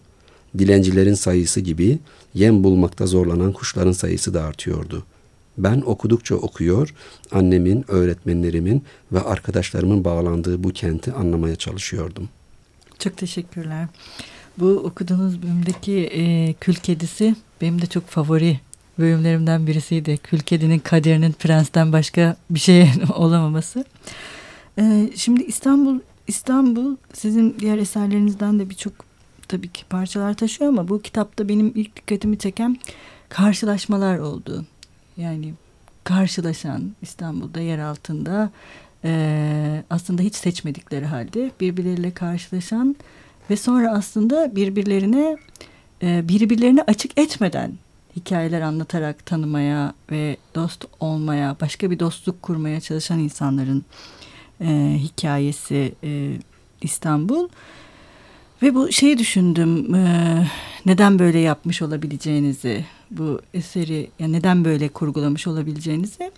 Dilencilerin 0.58 1.14
sayısı 1.14 1.60
gibi 1.60 2.00
yem 2.34 2.64
bulmakta 2.64 3.08
zorlanan 3.08 3.54
kuşların 3.54 3.92
sayısı 3.92 4.34
da 4.34 4.44
artıyordu.'' 4.44 5.18
Ben 5.58 5.82
okudukça 5.86 6.36
okuyor, 6.36 6.94
annemin, 7.32 7.86
öğretmenlerimin 7.88 8.84
ve 9.12 9.22
arkadaşlarımın 9.22 10.04
bağlandığı 10.04 10.64
bu 10.64 10.70
kenti 10.70 11.14
anlamaya 11.14 11.56
çalışıyordum. 11.56 12.30
Çok 13.00 13.18
teşekkürler. 13.18 13.88
Bu 14.58 14.68
okuduğunuz 14.68 15.42
bölümdeki 15.42 15.94
e, 15.94 16.54
Kül 16.54 16.74
Kedisi 16.74 17.36
benim 17.62 17.82
de 17.82 17.86
çok 17.86 18.08
favori 18.08 18.60
bölümlerimden 19.00 19.68
birisiydi. 19.68 20.18
Kül 20.18 20.40
Kedi'nin 20.40 20.80
kaderinin 20.80 21.32
prensten 21.32 21.94
başka 21.94 22.38
bir 22.50 22.60
şey 22.60 22.90
olamaması. 23.16 23.86
E, 24.80 25.10
şimdi 25.16 25.44
İstanbul 25.44 26.00
İstanbul 26.28 26.96
sizin 27.14 27.56
diğer 27.60 27.78
eserlerinizden 27.78 28.60
de 28.60 28.70
birçok 28.70 28.94
tabii 29.48 29.68
ki 29.68 29.86
parçalar 29.86 30.34
taşıyor 30.34 30.70
ama 30.70 30.88
bu 30.88 31.02
kitapta 31.02 31.50
benim 31.50 31.72
ilk 31.76 31.96
dikkatimi 31.96 32.38
çeken 32.38 32.78
karşılaşmalar 33.30 34.18
oldu. 34.18 34.66
Yani 35.18 35.54
karşılaşan 36.04 36.92
İstanbul'da 37.02 37.60
yer 37.60 37.80
altında 37.80 38.52
e, 39.04 39.84
aslında 39.90 40.22
hiç 40.22 40.36
seçmedikleri 40.36 41.06
halde 41.06 41.52
birbirleriyle 41.60 42.12
karşılaşan 42.12 42.96
ve 43.50 43.58
sonra 43.58 43.92
aslında 43.92 44.56
birbirlerine 44.56 45.38
e, 46.04 46.30
birbirlerine 46.30 46.82
açık 46.82 47.20
etmeden 47.20 47.74
hikayeler 48.16 48.62
anlatarak 48.62 49.26
tanımaya 49.26 49.94
ve 50.12 50.38
dost 50.56 50.86
olmaya, 51.00 51.56
başka 51.62 51.92
bir 51.92 52.00
dostluk 52.00 52.42
kurmaya 52.42 52.82
çalışan 52.82 53.20
insanların 53.20 53.86
e, 54.62 54.98
hikayesi 55.00 55.94
e, 56.04 56.32
İstanbul. 56.82 57.50
Ve 58.62 58.76
bu 58.76 58.92
şeyi 58.92 59.18
düşündüm, 59.18 59.96
e, 59.96 60.48
neden 60.86 61.20
böyle 61.20 61.40
yapmış 61.40 61.82
olabileceğinizi, 61.82 62.86
bu 63.12 63.42
eseri 63.54 64.10
yani 64.20 64.34
neden 64.34 64.66
böyle 64.66 64.90
kurgulamış 64.90 65.48
olabileceğinizi 65.48 66.32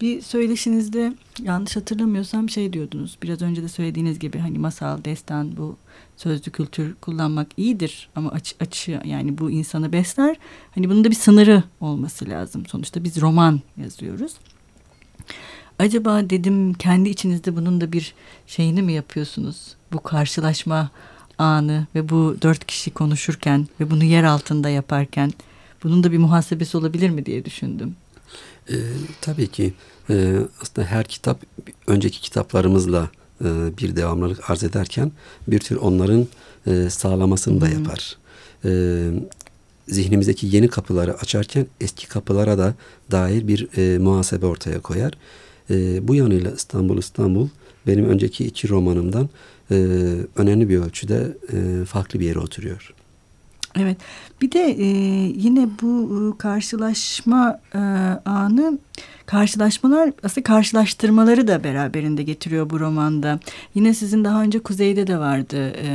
bir 0.00 0.20
söyleşinizde 0.20 1.14
yanlış 1.42 1.76
hatırlamıyorsam 1.76 2.50
şey 2.50 2.72
diyordunuz. 2.72 3.18
Biraz 3.22 3.42
önce 3.42 3.62
de 3.62 3.68
söylediğiniz 3.68 4.18
gibi 4.18 4.38
hani 4.38 4.58
masal, 4.58 5.04
destan 5.04 5.56
bu 5.56 5.76
sözlü 6.16 6.50
kültür 6.50 6.94
kullanmak 6.94 7.48
iyidir 7.56 8.08
ama 8.16 8.30
açı, 8.30 8.54
açı 8.60 9.00
yani 9.04 9.38
bu 9.38 9.50
insanı 9.50 9.92
besler. 9.92 10.36
Hani 10.74 10.90
bunun 10.90 11.04
da 11.04 11.10
bir 11.10 11.14
sınırı 11.14 11.62
olması 11.80 12.28
lazım. 12.28 12.66
Sonuçta 12.66 13.04
biz 13.04 13.20
roman 13.20 13.60
yazıyoruz. 13.76 14.34
Acaba 15.78 16.30
dedim 16.30 16.74
kendi 16.74 17.08
içinizde 17.08 17.56
bunun 17.56 17.80
da 17.80 17.92
bir 17.92 18.14
şeyini 18.46 18.82
mi 18.82 18.92
yapıyorsunuz? 18.92 19.56
Bu 19.92 20.02
karşılaşma 20.02 20.90
anı 21.38 21.86
ve 21.94 22.08
bu 22.08 22.36
dört 22.42 22.66
kişi 22.66 22.90
konuşurken 22.90 23.68
ve 23.80 23.90
bunu 23.90 24.04
yer 24.04 24.24
altında 24.24 24.68
yaparken 24.68 25.32
bunun 25.84 26.04
da 26.04 26.12
bir 26.12 26.18
muhasebesi 26.18 26.76
olabilir 26.76 27.10
mi 27.10 27.26
diye 27.26 27.44
düşündüm. 27.44 27.96
E, 28.68 28.74
tabii 29.20 29.46
ki 29.46 29.74
e, 30.10 30.36
aslında 30.62 30.88
her 30.88 31.04
kitap 31.04 31.42
önceki 31.86 32.20
kitaplarımızla 32.20 33.10
e, 33.44 33.78
bir 33.78 33.96
devamlılık 33.96 34.50
arz 34.50 34.64
ederken 34.64 35.12
bir 35.48 35.58
tür 35.58 35.76
onların 35.76 36.26
e, 36.66 36.90
sağlamasını 36.90 37.60
da 37.60 37.68
yapar. 37.68 38.16
E, 38.64 38.70
zihnimizdeki 39.88 40.46
yeni 40.46 40.68
kapıları 40.68 41.14
açarken 41.14 41.66
eski 41.80 42.08
kapılara 42.08 42.58
da 42.58 42.74
dair 43.10 43.48
bir 43.48 43.78
e, 43.78 43.98
muhasebe 43.98 44.46
ortaya 44.46 44.80
koyar. 44.80 45.12
E, 45.70 46.08
bu 46.08 46.14
yanıyla 46.14 46.50
İstanbul 46.50 46.98
İstanbul 46.98 47.48
benim 47.86 48.04
önceki 48.04 48.44
iki 48.44 48.68
romanımdan 48.68 49.28
e, 49.70 49.74
önemli 50.36 50.68
bir 50.68 50.78
ölçüde 50.78 51.36
e, 51.52 51.84
farklı 51.84 52.20
bir 52.20 52.26
yere 52.26 52.38
oturuyor. 52.38 52.94
Evet. 53.76 53.96
Bir 54.42 54.52
de 54.52 54.64
e, 54.78 54.86
yine 55.36 55.68
bu 55.82 56.32
e, 56.34 56.38
karşılaşma 56.38 57.60
e, 57.74 57.78
anı 58.24 58.78
karşılaşmalar 59.26 60.12
aslında 60.22 60.44
karşılaştırmaları 60.44 61.48
da 61.48 61.64
beraberinde 61.64 62.22
getiriyor 62.22 62.70
bu 62.70 62.80
romanda. 62.80 63.40
Yine 63.74 63.94
sizin 63.94 64.24
daha 64.24 64.42
önce 64.42 64.58
Kuzey'de 64.58 65.06
de 65.06 65.18
vardı. 65.18 65.72
E, 65.82 65.88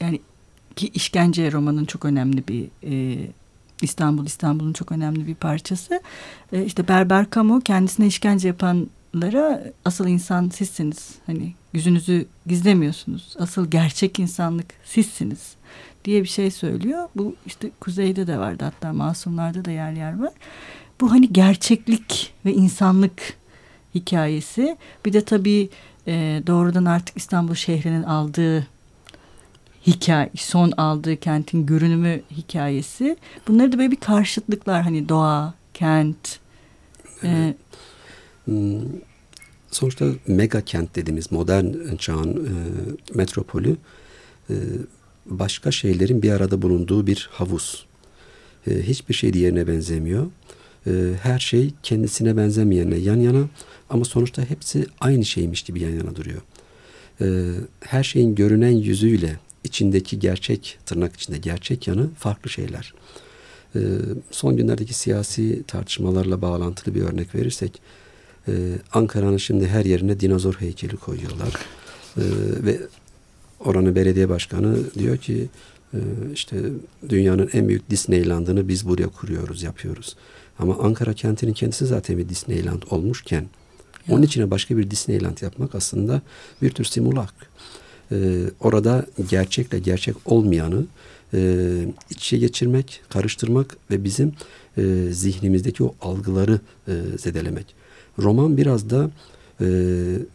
yani 0.00 0.20
ki 0.76 0.88
işkence 0.94 1.52
romanın 1.52 1.84
çok 1.84 2.04
önemli 2.04 2.48
bir 2.48 2.68
e, 2.84 3.18
İstanbul 3.82 4.26
İstanbul'un 4.26 4.72
çok 4.72 4.92
önemli 4.92 5.26
bir 5.26 5.34
parçası. 5.34 6.00
E, 6.52 6.64
işte 6.64 6.88
Berber 6.88 7.26
Camus 7.34 7.64
kendisine 7.64 8.06
işkence 8.06 8.52
yapanlara 9.14 9.64
asıl 9.84 10.08
insan 10.08 10.48
sizsiniz. 10.48 11.14
Hani 11.26 11.54
yüzünüzü 11.72 12.26
gizlemiyorsunuz. 12.46 13.36
Asıl 13.38 13.70
gerçek 13.70 14.18
insanlık 14.18 14.66
sizsiniz 14.84 15.54
diye 16.04 16.22
bir 16.22 16.28
şey 16.28 16.50
söylüyor. 16.50 17.08
Bu 17.16 17.34
işte 17.46 17.70
kuzeyde 17.80 18.26
de 18.26 18.38
vardı 18.38 18.64
hatta 18.64 18.92
masumlarda 18.92 19.64
da 19.64 19.70
yer 19.70 19.92
yer 19.92 20.20
var. 20.20 20.32
Bu 21.00 21.10
hani 21.10 21.32
gerçeklik 21.32 22.34
ve 22.44 22.52
insanlık 22.52 23.34
hikayesi. 23.94 24.76
Bir 25.04 25.12
de 25.12 25.24
tabii 25.24 25.68
e, 26.06 26.42
doğrudan 26.46 26.84
artık 26.84 27.16
İstanbul 27.16 27.54
şehrinin 27.54 28.02
aldığı 28.02 28.66
hikaye, 29.86 30.30
son 30.36 30.70
aldığı 30.70 31.16
kentin 31.16 31.66
görünümü 31.66 32.22
hikayesi. 32.30 33.16
Bunları 33.48 33.72
da 33.72 33.78
böyle 33.78 33.90
bir 33.90 34.00
karşıtlıklar 34.00 34.82
hani 34.82 35.08
doğa, 35.08 35.54
kent. 35.74 36.38
E, 37.22 37.28
hmm, 37.28 37.52
Sonuçta 39.70 40.06
mega 40.26 40.60
kent 40.60 40.96
dediğimiz 40.96 41.32
modern 41.32 41.96
çağın 41.96 42.36
e, 42.36 42.52
metropolü 43.14 43.76
e, 44.50 44.54
başka 45.26 45.70
şeylerin 45.70 46.22
bir 46.22 46.30
arada 46.30 46.62
bulunduğu 46.62 47.06
bir 47.06 47.28
havuz. 47.32 47.86
E, 48.66 48.82
hiçbir 48.82 49.14
şey 49.14 49.32
diğerine 49.32 49.66
benzemiyor. 49.66 50.26
E, 50.86 50.90
her 51.22 51.38
şey 51.38 51.70
kendisine 51.82 52.36
benzemeyenle 52.36 52.96
yan 52.96 53.16
yana 53.16 53.44
ama 53.90 54.04
sonuçta 54.04 54.44
hepsi 54.44 54.86
aynı 55.00 55.24
şeymiş 55.24 55.62
gibi 55.62 55.80
yan 55.80 55.90
yana 55.90 56.16
duruyor. 56.16 56.42
E, 57.20 57.26
her 57.80 58.04
şeyin 58.04 58.34
görünen 58.34 58.70
yüzüyle 58.76 59.36
içindeki 59.64 60.18
gerçek, 60.18 60.78
tırnak 60.86 61.16
içinde 61.16 61.38
gerçek 61.38 61.88
yanı 61.88 62.14
farklı 62.14 62.50
şeyler. 62.50 62.94
E, 63.74 63.80
son 64.30 64.56
günlerdeki 64.56 64.94
siyasi 64.94 65.62
tartışmalarla 65.66 66.42
bağlantılı 66.42 66.94
bir 66.94 67.02
örnek 67.02 67.34
verirsek, 67.34 67.80
e, 68.50 68.78
Ankara'nın 68.92 69.36
şimdi 69.36 69.68
her 69.68 69.84
yerine 69.84 70.20
dinozor 70.20 70.54
heykeli 70.54 70.96
koyuyorlar. 70.96 71.54
E, 72.16 72.22
ve 72.64 72.80
oranın 73.60 73.94
belediye 73.94 74.28
başkanı 74.28 74.94
diyor 74.94 75.16
ki 75.16 75.48
e, 75.94 75.98
işte 76.34 76.56
dünyanın 77.08 77.50
en 77.52 77.68
büyük 77.68 77.90
Disneyland'ını 77.90 78.68
biz 78.68 78.88
buraya 78.88 79.08
kuruyoruz, 79.08 79.62
yapıyoruz. 79.62 80.16
Ama 80.58 80.78
Ankara 80.78 81.12
kentinin 81.12 81.52
kendisi 81.52 81.86
zaten 81.86 82.18
bir 82.18 82.28
Disneyland 82.28 82.82
olmuşken 82.90 83.46
ya. 84.08 84.14
onun 84.14 84.22
içine 84.22 84.50
başka 84.50 84.76
bir 84.76 84.90
Disneyland 84.90 85.38
yapmak 85.42 85.74
aslında 85.74 86.22
bir 86.62 86.70
tür 86.70 86.84
simulak. 86.84 87.34
Ee, 88.12 88.42
orada 88.60 89.06
gerçekle 89.30 89.78
gerçek 89.78 90.16
olmayanı 90.24 90.84
e, 91.34 91.64
içe 92.10 92.38
geçirmek, 92.38 93.00
karıştırmak 93.08 93.76
ve 93.90 94.04
bizim 94.04 94.32
e, 94.78 95.06
zihnimizdeki 95.10 95.84
o 95.84 95.94
algıları 96.00 96.60
e, 96.88 96.92
zedelemek. 97.18 97.79
Roman 98.18 98.56
biraz 98.56 98.90
da 98.90 99.10
e, 99.60 99.66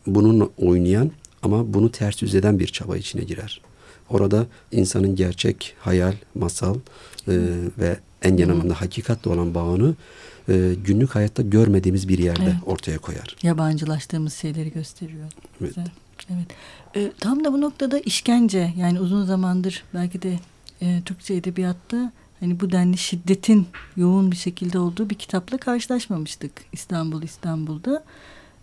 bununla 0.07 0.49
oynayan 0.57 1.11
ama 1.43 1.73
bunu 1.73 1.91
ters 1.91 2.21
yüz 2.21 2.35
eden 2.35 2.59
bir 2.59 2.67
çaba 2.67 2.97
içine 2.97 3.23
girer. 3.23 3.61
Orada 4.09 4.45
insanın 4.71 5.15
gerçek, 5.15 5.75
hayal, 5.79 6.13
masal 6.35 6.75
e, 7.27 7.33
ve 7.77 7.99
en 8.21 8.37
yanımında 8.37 8.81
hakikatle 8.81 9.31
olan 9.31 9.55
bağını 9.55 9.95
e, 10.49 10.75
günlük 10.85 11.15
hayatta 11.15 11.41
görmediğimiz 11.41 12.07
bir 12.07 12.17
yerde 12.17 12.43
evet. 12.43 12.55
ortaya 12.65 12.97
koyar. 12.97 13.35
Yabancılaştığımız 13.43 14.33
şeyleri 14.33 14.71
gösteriyor. 14.71 15.31
Evet. 15.61 15.69
Güzel. 15.75 15.87
Evet. 16.29 16.47
E, 16.95 17.11
tam 17.19 17.43
da 17.43 17.53
bu 17.53 17.61
noktada 17.61 17.99
işkence 17.99 18.73
yani 18.77 18.99
uzun 18.99 19.25
zamandır 19.25 19.83
belki 19.93 20.21
de 20.21 20.39
e, 20.81 21.01
Türkçe 21.05 21.33
edebiyatta 21.33 22.11
hani 22.45 22.59
bu 22.59 22.71
denli 22.71 22.97
şiddetin 22.97 23.67
yoğun 23.97 24.31
bir 24.31 24.35
şekilde 24.35 24.79
olduğu 24.79 25.09
bir 25.09 25.15
kitapla 25.15 25.57
karşılaşmamıştık 25.57 26.51
İstanbul 26.71 27.23
İstanbul'da. 27.23 28.03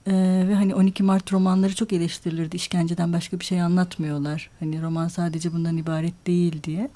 Ee, 0.06 0.44
ve 0.48 0.54
hani 0.54 0.74
12 0.74 1.02
Mart 1.02 1.32
romanları 1.32 1.74
çok 1.74 1.92
eleştirilirdi. 1.92 2.56
İşkenceden 2.56 3.12
başka 3.12 3.40
bir 3.40 3.44
şey 3.44 3.62
anlatmıyorlar. 3.62 4.50
Hani 4.60 4.82
roman 4.82 5.08
sadece 5.08 5.52
bundan 5.52 5.76
ibaret 5.76 6.26
değil 6.26 6.62
diye. 6.62 6.88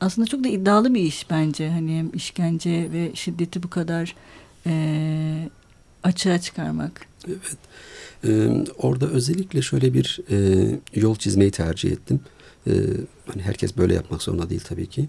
Aslında 0.00 0.26
çok 0.26 0.44
da 0.44 0.48
iddialı 0.48 0.94
bir 0.94 1.00
iş 1.00 1.30
bence. 1.30 1.70
Hani 1.70 1.98
hem 1.98 2.10
işkence 2.14 2.92
ve 2.92 3.10
şiddeti 3.14 3.62
bu 3.62 3.70
kadar 3.70 4.14
e, 4.66 5.48
açığa 6.02 6.40
çıkarmak. 6.40 7.06
Evet. 7.28 7.56
Ee, 8.24 8.64
orada 8.78 9.06
özellikle 9.06 9.62
şöyle 9.62 9.94
bir 9.94 10.20
e, 10.30 10.66
yol 10.94 11.16
çizmeyi 11.16 11.50
tercih 11.50 11.92
ettim. 11.92 12.20
Ee, 12.66 12.72
hani 13.26 13.42
herkes 13.42 13.76
böyle 13.76 13.94
yapmak 13.94 14.22
zorunda 14.22 14.50
değil 14.50 14.62
tabii 14.64 14.86
ki. 14.86 15.08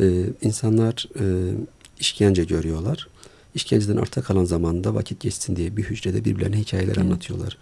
Ee, 0.00 0.24
insanlar 0.42 1.08
e, 1.20 1.54
işkence 2.00 2.44
görüyorlar. 2.44 3.08
İşkenceden 3.54 3.96
arta 3.96 4.22
kalan 4.22 4.44
zamanda 4.44 4.94
vakit 4.94 5.20
geçsin 5.20 5.56
diye 5.56 5.76
bir 5.76 5.82
hücrede 5.82 6.24
birbirlerine 6.24 6.58
hikayeler 6.58 6.92
evet. 6.96 6.98
anlatıyorlar. 6.98 7.58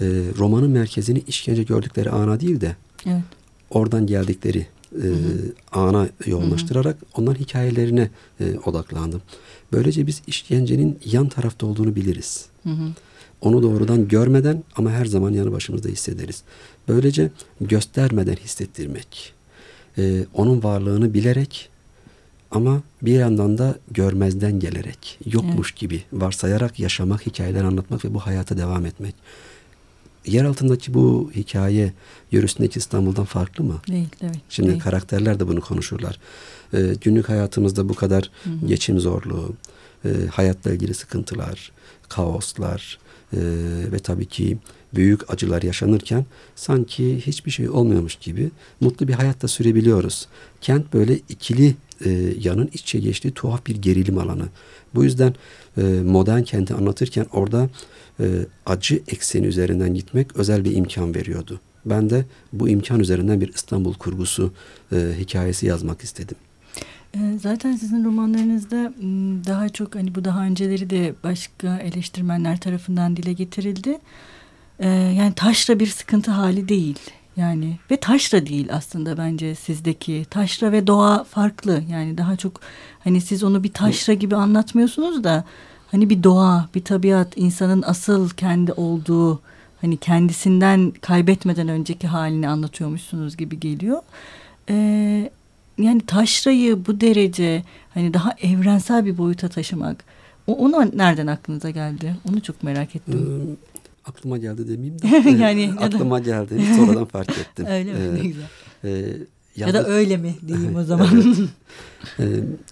Ee, 0.00 0.04
romanın 0.38 0.70
merkezini 0.70 1.22
işkence 1.26 1.62
gördükleri 1.62 2.10
ana 2.10 2.40
değil 2.40 2.60
de 2.60 2.76
evet. 3.06 3.22
oradan 3.70 4.06
geldikleri 4.06 4.66
e, 5.02 5.08
ana 5.72 6.08
yoğunlaştırarak 6.26 6.96
hı 6.96 7.00
hı. 7.00 7.22
onların 7.22 7.40
hikayelerine 7.40 8.10
e, 8.40 8.58
odaklandım. 8.64 9.22
Böylece 9.72 10.06
biz 10.06 10.22
işkencenin 10.26 10.98
yan 11.04 11.28
tarafta 11.28 11.66
olduğunu 11.66 11.96
biliriz. 11.96 12.46
Hı 12.62 12.70
hı. 12.70 12.88
Onu 13.40 13.62
doğrudan 13.62 14.08
görmeden 14.08 14.64
ama 14.76 14.90
her 14.90 15.04
zaman 15.04 15.32
yanı 15.32 15.52
başımızda 15.52 15.88
hissederiz. 15.88 16.42
Böylece 16.88 17.30
göstermeden 17.60 18.36
hissettirmek. 18.36 19.32
E, 19.98 20.26
onun 20.34 20.62
varlığını 20.62 21.14
bilerek 21.14 21.70
ama 22.50 22.82
bir 23.02 23.12
yandan 23.12 23.58
da 23.58 23.78
görmezden 23.90 24.60
gelerek, 24.60 25.18
yokmuş 25.26 25.70
evet. 25.70 25.80
gibi 25.80 26.02
varsayarak 26.12 26.80
yaşamak, 26.80 27.26
hikayeler 27.26 27.64
anlatmak 27.64 28.04
ve 28.04 28.14
bu 28.14 28.20
hayata 28.20 28.56
devam 28.56 28.86
etmek. 28.86 29.14
Yer 30.26 30.44
altındaki 30.44 30.94
bu 30.94 31.30
hikaye 31.34 31.92
yörüsündeki 32.32 32.78
İstanbul'dan 32.78 33.24
farklı 33.24 33.64
mı? 33.64 33.80
Değil, 33.88 34.08
evet. 34.20 34.36
Şimdi 34.48 34.70
değil. 34.70 34.80
karakterler 34.80 35.40
de 35.40 35.48
bunu 35.48 35.60
konuşurlar. 35.60 36.18
Ee, 36.74 36.94
günlük 37.00 37.28
hayatımızda 37.28 37.88
bu 37.88 37.94
kadar 37.94 38.30
hı 38.44 38.50
hı. 38.50 38.66
geçim 38.66 39.00
zorluğu, 39.00 39.54
e, 40.04 40.08
hayatla 40.32 40.72
ilgili 40.72 40.94
sıkıntılar, 40.94 41.72
kaoslar 42.08 42.98
e, 43.32 43.38
ve 43.92 43.98
tabii 43.98 44.26
ki 44.26 44.58
büyük 44.96 45.32
acılar 45.32 45.62
yaşanırken 45.62 46.24
sanki 46.56 47.26
hiçbir 47.26 47.50
şey 47.50 47.68
olmuyormuş 47.68 48.16
gibi 48.16 48.50
mutlu 48.80 49.08
bir 49.08 49.12
hayatta 49.12 49.48
sürebiliyoruz. 49.48 50.28
Kent 50.60 50.94
böyle 50.94 51.16
ikili 51.28 51.74
e, 52.04 52.10
yanın 52.40 52.70
içe 52.72 52.98
geçtiği 52.98 53.30
tuhaf 53.30 53.66
bir 53.66 53.76
gerilim 53.76 54.18
alanı. 54.18 54.48
Bu 54.94 55.04
yüzden 55.04 55.34
e, 55.76 55.82
modern 56.04 56.42
kenti 56.42 56.74
anlatırken 56.74 57.26
orada 57.32 57.68
e, 58.20 58.24
acı 58.66 59.02
ekseni 59.08 59.46
üzerinden 59.46 59.94
gitmek 59.94 60.36
özel 60.36 60.64
bir 60.64 60.76
imkan 60.76 61.14
veriyordu. 61.14 61.60
Ben 61.86 62.10
de 62.10 62.24
bu 62.52 62.68
imkan 62.68 63.00
üzerinden 63.00 63.40
bir 63.40 63.54
İstanbul 63.54 63.94
kurgusu 63.94 64.52
e, 64.92 64.96
hikayesi 65.18 65.66
yazmak 65.66 66.04
istedim. 66.04 66.36
E, 67.14 67.38
zaten 67.42 67.76
sizin 67.76 68.04
romanlarınızda 68.04 68.92
daha 69.46 69.68
çok 69.68 69.94
hani 69.94 70.14
bu 70.14 70.24
daha 70.24 70.44
önceleri 70.44 70.90
de 70.90 71.14
başka 71.24 71.78
eleştirmenler 71.78 72.60
tarafından 72.60 73.16
dile 73.16 73.32
getirildi. 73.32 73.98
E, 74.80 74.88
yani 74.88 75.34
taşra 75.34 75.80
bir 75.80 75.86
sıkıntı 75.86 76.30
hali 76.30 76.68
değil. 76.68 76.98
Yani 77.36 77.78
ve 77.90 77.96
taşra 77.96 78.46
değil 78.46 78.68
aslında 78.72 79.18
bence 79.18 79.54
sizdeki. 79.54 80.26
Taşra 80.30 80.72
ve 80.72 80.86
doğa 80.86 81.24
farklı. 81.24 81.82
Yani 81.90 82.18
daha 82.18 82.36
çok 82.36 82.60
hani 83.04 83.20
siz 83.20 83.44
onu 83.44 83.64
bir 83.64 83.72
taşra 83.72 84.12
gibi 84.14 84.36
anlatmıyorsunuz 84.36 85.24
da 85.24 85.44
hani 85.90 86.10
bir 86.10 86.22
doğa, 86.22 86.68
bir 86.74 86.84
tabiat, 86.84 87.32
insanın 87.36 87.82
asıl 87.86 88.28
kendi 88.30 88.72
olduğu 88.72 89.40
hani 89.80 89.96
kendisinden 89.96 90.92
kaybetmeden 91.00 91.68
önceki 91.68 92.06
halini 92.06 92.48
anlatıyormuşsunuz 92.48 93.36
gibi 93.36 93.60
geliyor. 93.60 94.02
Ee, 94.70 95.30
yani 95.78 96.00
taşrayı 96.06 96.86
bu 96.86 97.00
derece 97.00 97.62
hani 97.94 98.14
daha 98.14 98.32
evrensel 98.42 99.04
bir 99.04 99.18
boyuta 99.18 99.48
taşımak 99.48 100.04
o, 100.46 100.54
onu 100.54 100.90
nereden 100.94 101.26
aklınıza 101.26 101.70
geldi? 101.70 102.16
Onu 102.30 102.42
çok 102.42 102.62
merak 102.62 102.96
ettim. 102.96 103.56
Aklıma 104.04 104.38
geldi 104.38 104.68
demeyeyim 104.68 105.02
de. 105.02 105.30
yani 105.42 105.62
e, 105.62 105.84
aklıma 105.84 106.18
geldi. 106.18 106.66
Sonradan 106.76 107.04
fark 107.04 107.38
ettim. 107.38 107.66
öyle 107.70 107.92
mi? 107.92 107.98
Ee, 107.98 108.14
ne 108.14 108.26
güzel. 108.26 108.44
E, 108.84 108.90
yazdık, 109.56 109.74
ya 109.74 109.74
da 109.74 109.88
öyle 109.88 110.16
mi 110.16 110.34
diyeyim 110.48 110.76
o 110.76 110.84
zaman. 110.84 111.38
e, 112.18 112.24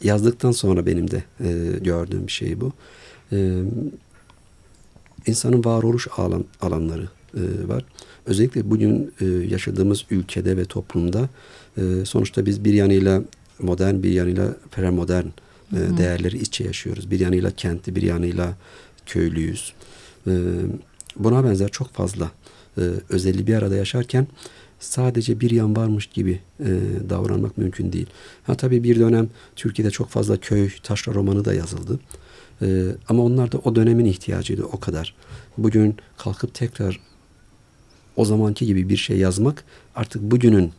yazdıktan 0.03 0.53
sonra 0.53 0.87
benim 0.87 1.11
de 1.11 1.23
e, 1.41 1.79
gördüğüm 1.81 2.27
bir 2.27 2.33
şey 2.33 2.61
bu. 2.61 2.73
E, 3.33 3.63
insanın 5.27 5.65
varoluş 5.65 6.09
alan, 6.17 6.45
alanları 6.61 7.09
e, 7.35 7.69
var. 7.69 7.85
Özellikle 8.27 8.71
bugün 8.71 9.15
e, 9.21 9.25
yaşadığımız 9.27 10.05
ülkede 10.11 10.57
ve 10.57 10.65
toplumda 10.65 11.29
e, 11.77 12.05
sonuçta 12.05 12.47
biz 12.47 12.65
bir 12.65 12.75
yanıyla 12.75 13.23
modern 13.59 14.03
bir 14.03 14.11
yanıyla 14.11 14.57
premodern 14.71 15.27
e, 15.73 15.99
değerleri 15.99 16.39
içe 16.39 16.65
yaşıyoruz. 16.65 17.11
Bir 17.11 17.21
yanıyla 17.21 17.51
kentli 17.51 17.97
bir 17.97 18.03
yanıyla 18.03 18.55
köylüyüz. 19.07 19.73
E, 20.27 20.33
Buna 21.17 21.45
benzer 21.45 21.69
çok 21.69 21.89
fazla 21.89 22.31
e, 22.79 22.83
özelliği 23.09 23.47
bir 23.47 23.55
arada 23.55 23.77
yaşarken 23.77 24.27
sadece 24.81 25.41
bir 25.41 25.51
yan 25.51 25.77
varmış 25.77 26.07
gibi 26.07 26.41
e, 26.61 26.67
davranmak 27.11 27.59
mümkün 27.59 27.93
değil. 27.93 28.07
Ha 28.45 28.55
tabii 28.55 28.85
bir 28.85 29.01
dönem 29.01 29.29
Türkiye'de 29.57 29.91
çok 29.91 30.09
fazla 30.09 30.37
köy 30.37 30.71
taşra 30.83 31.15
romanı 31.15 31.45
da 31.45 31.55
yazıldı. 31.55 32.01
E, 32.63 32.85
ama 33.09 33.23
onlar 33.23 33.53
da 33.53 33.59
o 33.59 33.77
dönemin 33.77 34.05
ihtiyacıydı 34.05 34.65
o 34.65 34.81
kadar. 34.81 35.15
Bugün 35.59 35.97
kalkıp 36.19 36.55
tekrar 36.55 37.01
o 38.17 38.25
zamanki 38.25 38.67
gibi 38.67 38.89
bir 38.89 38.97
şey 38.97 39.19
yazmak 39.19 39.65
artık 39.95 40.23
bugünün 40.23 40.73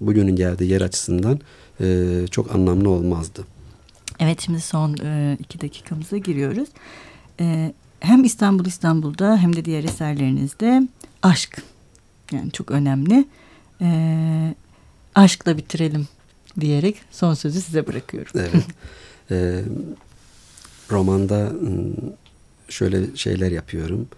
bugünün 0.00 0.36
geldiği 0.36 0.70
yer 0.70 0.80
açısından 0.80 1.40
e, 1.80 2.26
çok 2.30 2.54
anlamlı 2.54 2.90
olmazdı. 2.90 3.44
Evet 4.18 4.40
şimdi 4.40 4.60
son 4.60 4.96
e, 5.04 5.36
iki 5.40 5.60
dakikamıza 5.60 6.16
giriyoruz. 6.16 6.68
E, 7.40 7.72
hem 8.00 8.24
İstanbul 8.24 8.64
İstanbul'da 8.66 9.36
hem 9.36 9.56
de 9.56 9.64
diğer 9.64 9.84
eserlerinizde 9.84 10.88
aşk 11.22 11.62
yani 12.32 12.52
çok 12.52 12.70
önemli. 12.70 13.28
E, 13.80 14.54
aşkla 15.14 15.56
bitirelim 15.56 16.08
diyerek 16.60 16.96
son 17.10 17.34
sözü 17.34 17.60
size 17.60 17.86
bırakıyorum. 17.86 18.32
Evet. 18.34 18.64
e, 19.30 19.62
romanda 20.90 21.52
şöyle 22.68 23.16
şeyler 23.16 23.52
yapıyorum. 23.52 24.08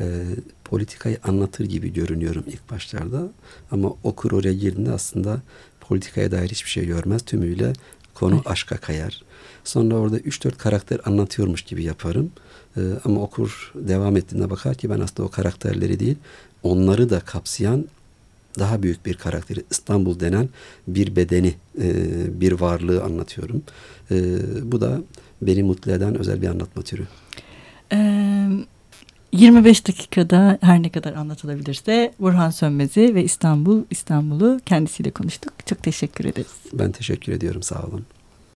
E, 0.00 0.24
politikayı 0.64 1.18
anlatır 1.24 1.64
gibi 1.64 1.92
görünüyorum 1.92 2.44
ilk 2.46 2.70
başlarda. 2.70 3.28
Ama 3.70 3.92
okur 4.02 4.32
oraya 4.32 4.54
girdiğinde 4.54 4.92
aslında 4.92 5.40
politikaya 5.80 6.32
dair 6.32 6.48
hiçbir 6.48 6.70
şey 6.70 6.86
görmez. 6.86 7.22
Tümüyle 7.22 7.72
konu 8.14 8.34
evet. 8.34 8.46
aşka 8.46 8.76
kayar. 8.76 9.22
Sonra 9.64 9.94
orada 9.94 10.18
3-4 10.18 10.56
karakter 10.56 11.00
anlatıyormuş 11.04 11.62
gibi 11.62 11.84
yaparım. 11.84 12.30
Ee, 12.76 12.80
ama 13.04 13.20
okur 13.20 13.72
devam 13.74 14.16
ettiğinde 14.16 14.50
bakar 14.50 14.74
ki 14.74 14.90
ben 14.90 15.00
aslında 15.00 15.28
o 15.28 15.30
karakterleri 15.30 16.00
değil, 16.00 16.16
onları 16.62 17.10
da 17.10 17.20
kapsayan 17.20 17.84
daha 18.58 18.82
büyük 18.82 19.06
bir 19.06 19.14
karakteri 19.14 19.64
İstanbul 19.70 20.20
denen 20.20 20.48
bir 20.88 21.16
bedeni, 21.16 21.54
e, 21.80 21.90
bir 22.40 22.52
varlığı 22.52 23.02
anlatıyorum. 23.02 23.62
E, 24.10 24.16
bu 24.72 24.80
da 24.80 25.00
beni 25.42 25.62
mutlu 25.62 25.92
eden 25.92 26.18
özel 26.18 26.42
bir 26.42 26.48
anlatma 26.48 26.82
türü. 26.82 27.06
Ee, 27.92 28.48
25 29.32 29.88
dakikada 29.88 30.58
her 30.60 30.82
ne 30.82 30.90
kadar 30.90 31.14
anlatılabilirse 31.14 32.12
Burhan 32.20 32.50
Sönmez'i 32.50 33.14
ve 33.14 33.24
İstanbul 33.24 33.82
İstanbul'u 33.90 34.60
kendisiyle 34.66 35.10
konuştuk. 35.10 35.52
Çok 35.66 35.82
teşekkür 35.82 36.24
ederiz. 36.24 36.54
Ben 36.72 36.92
teşekkür 36.92 37.32
ediyorum. 37.32 37.62
Sağ 37.62 37.82
olun. 37.82 38.04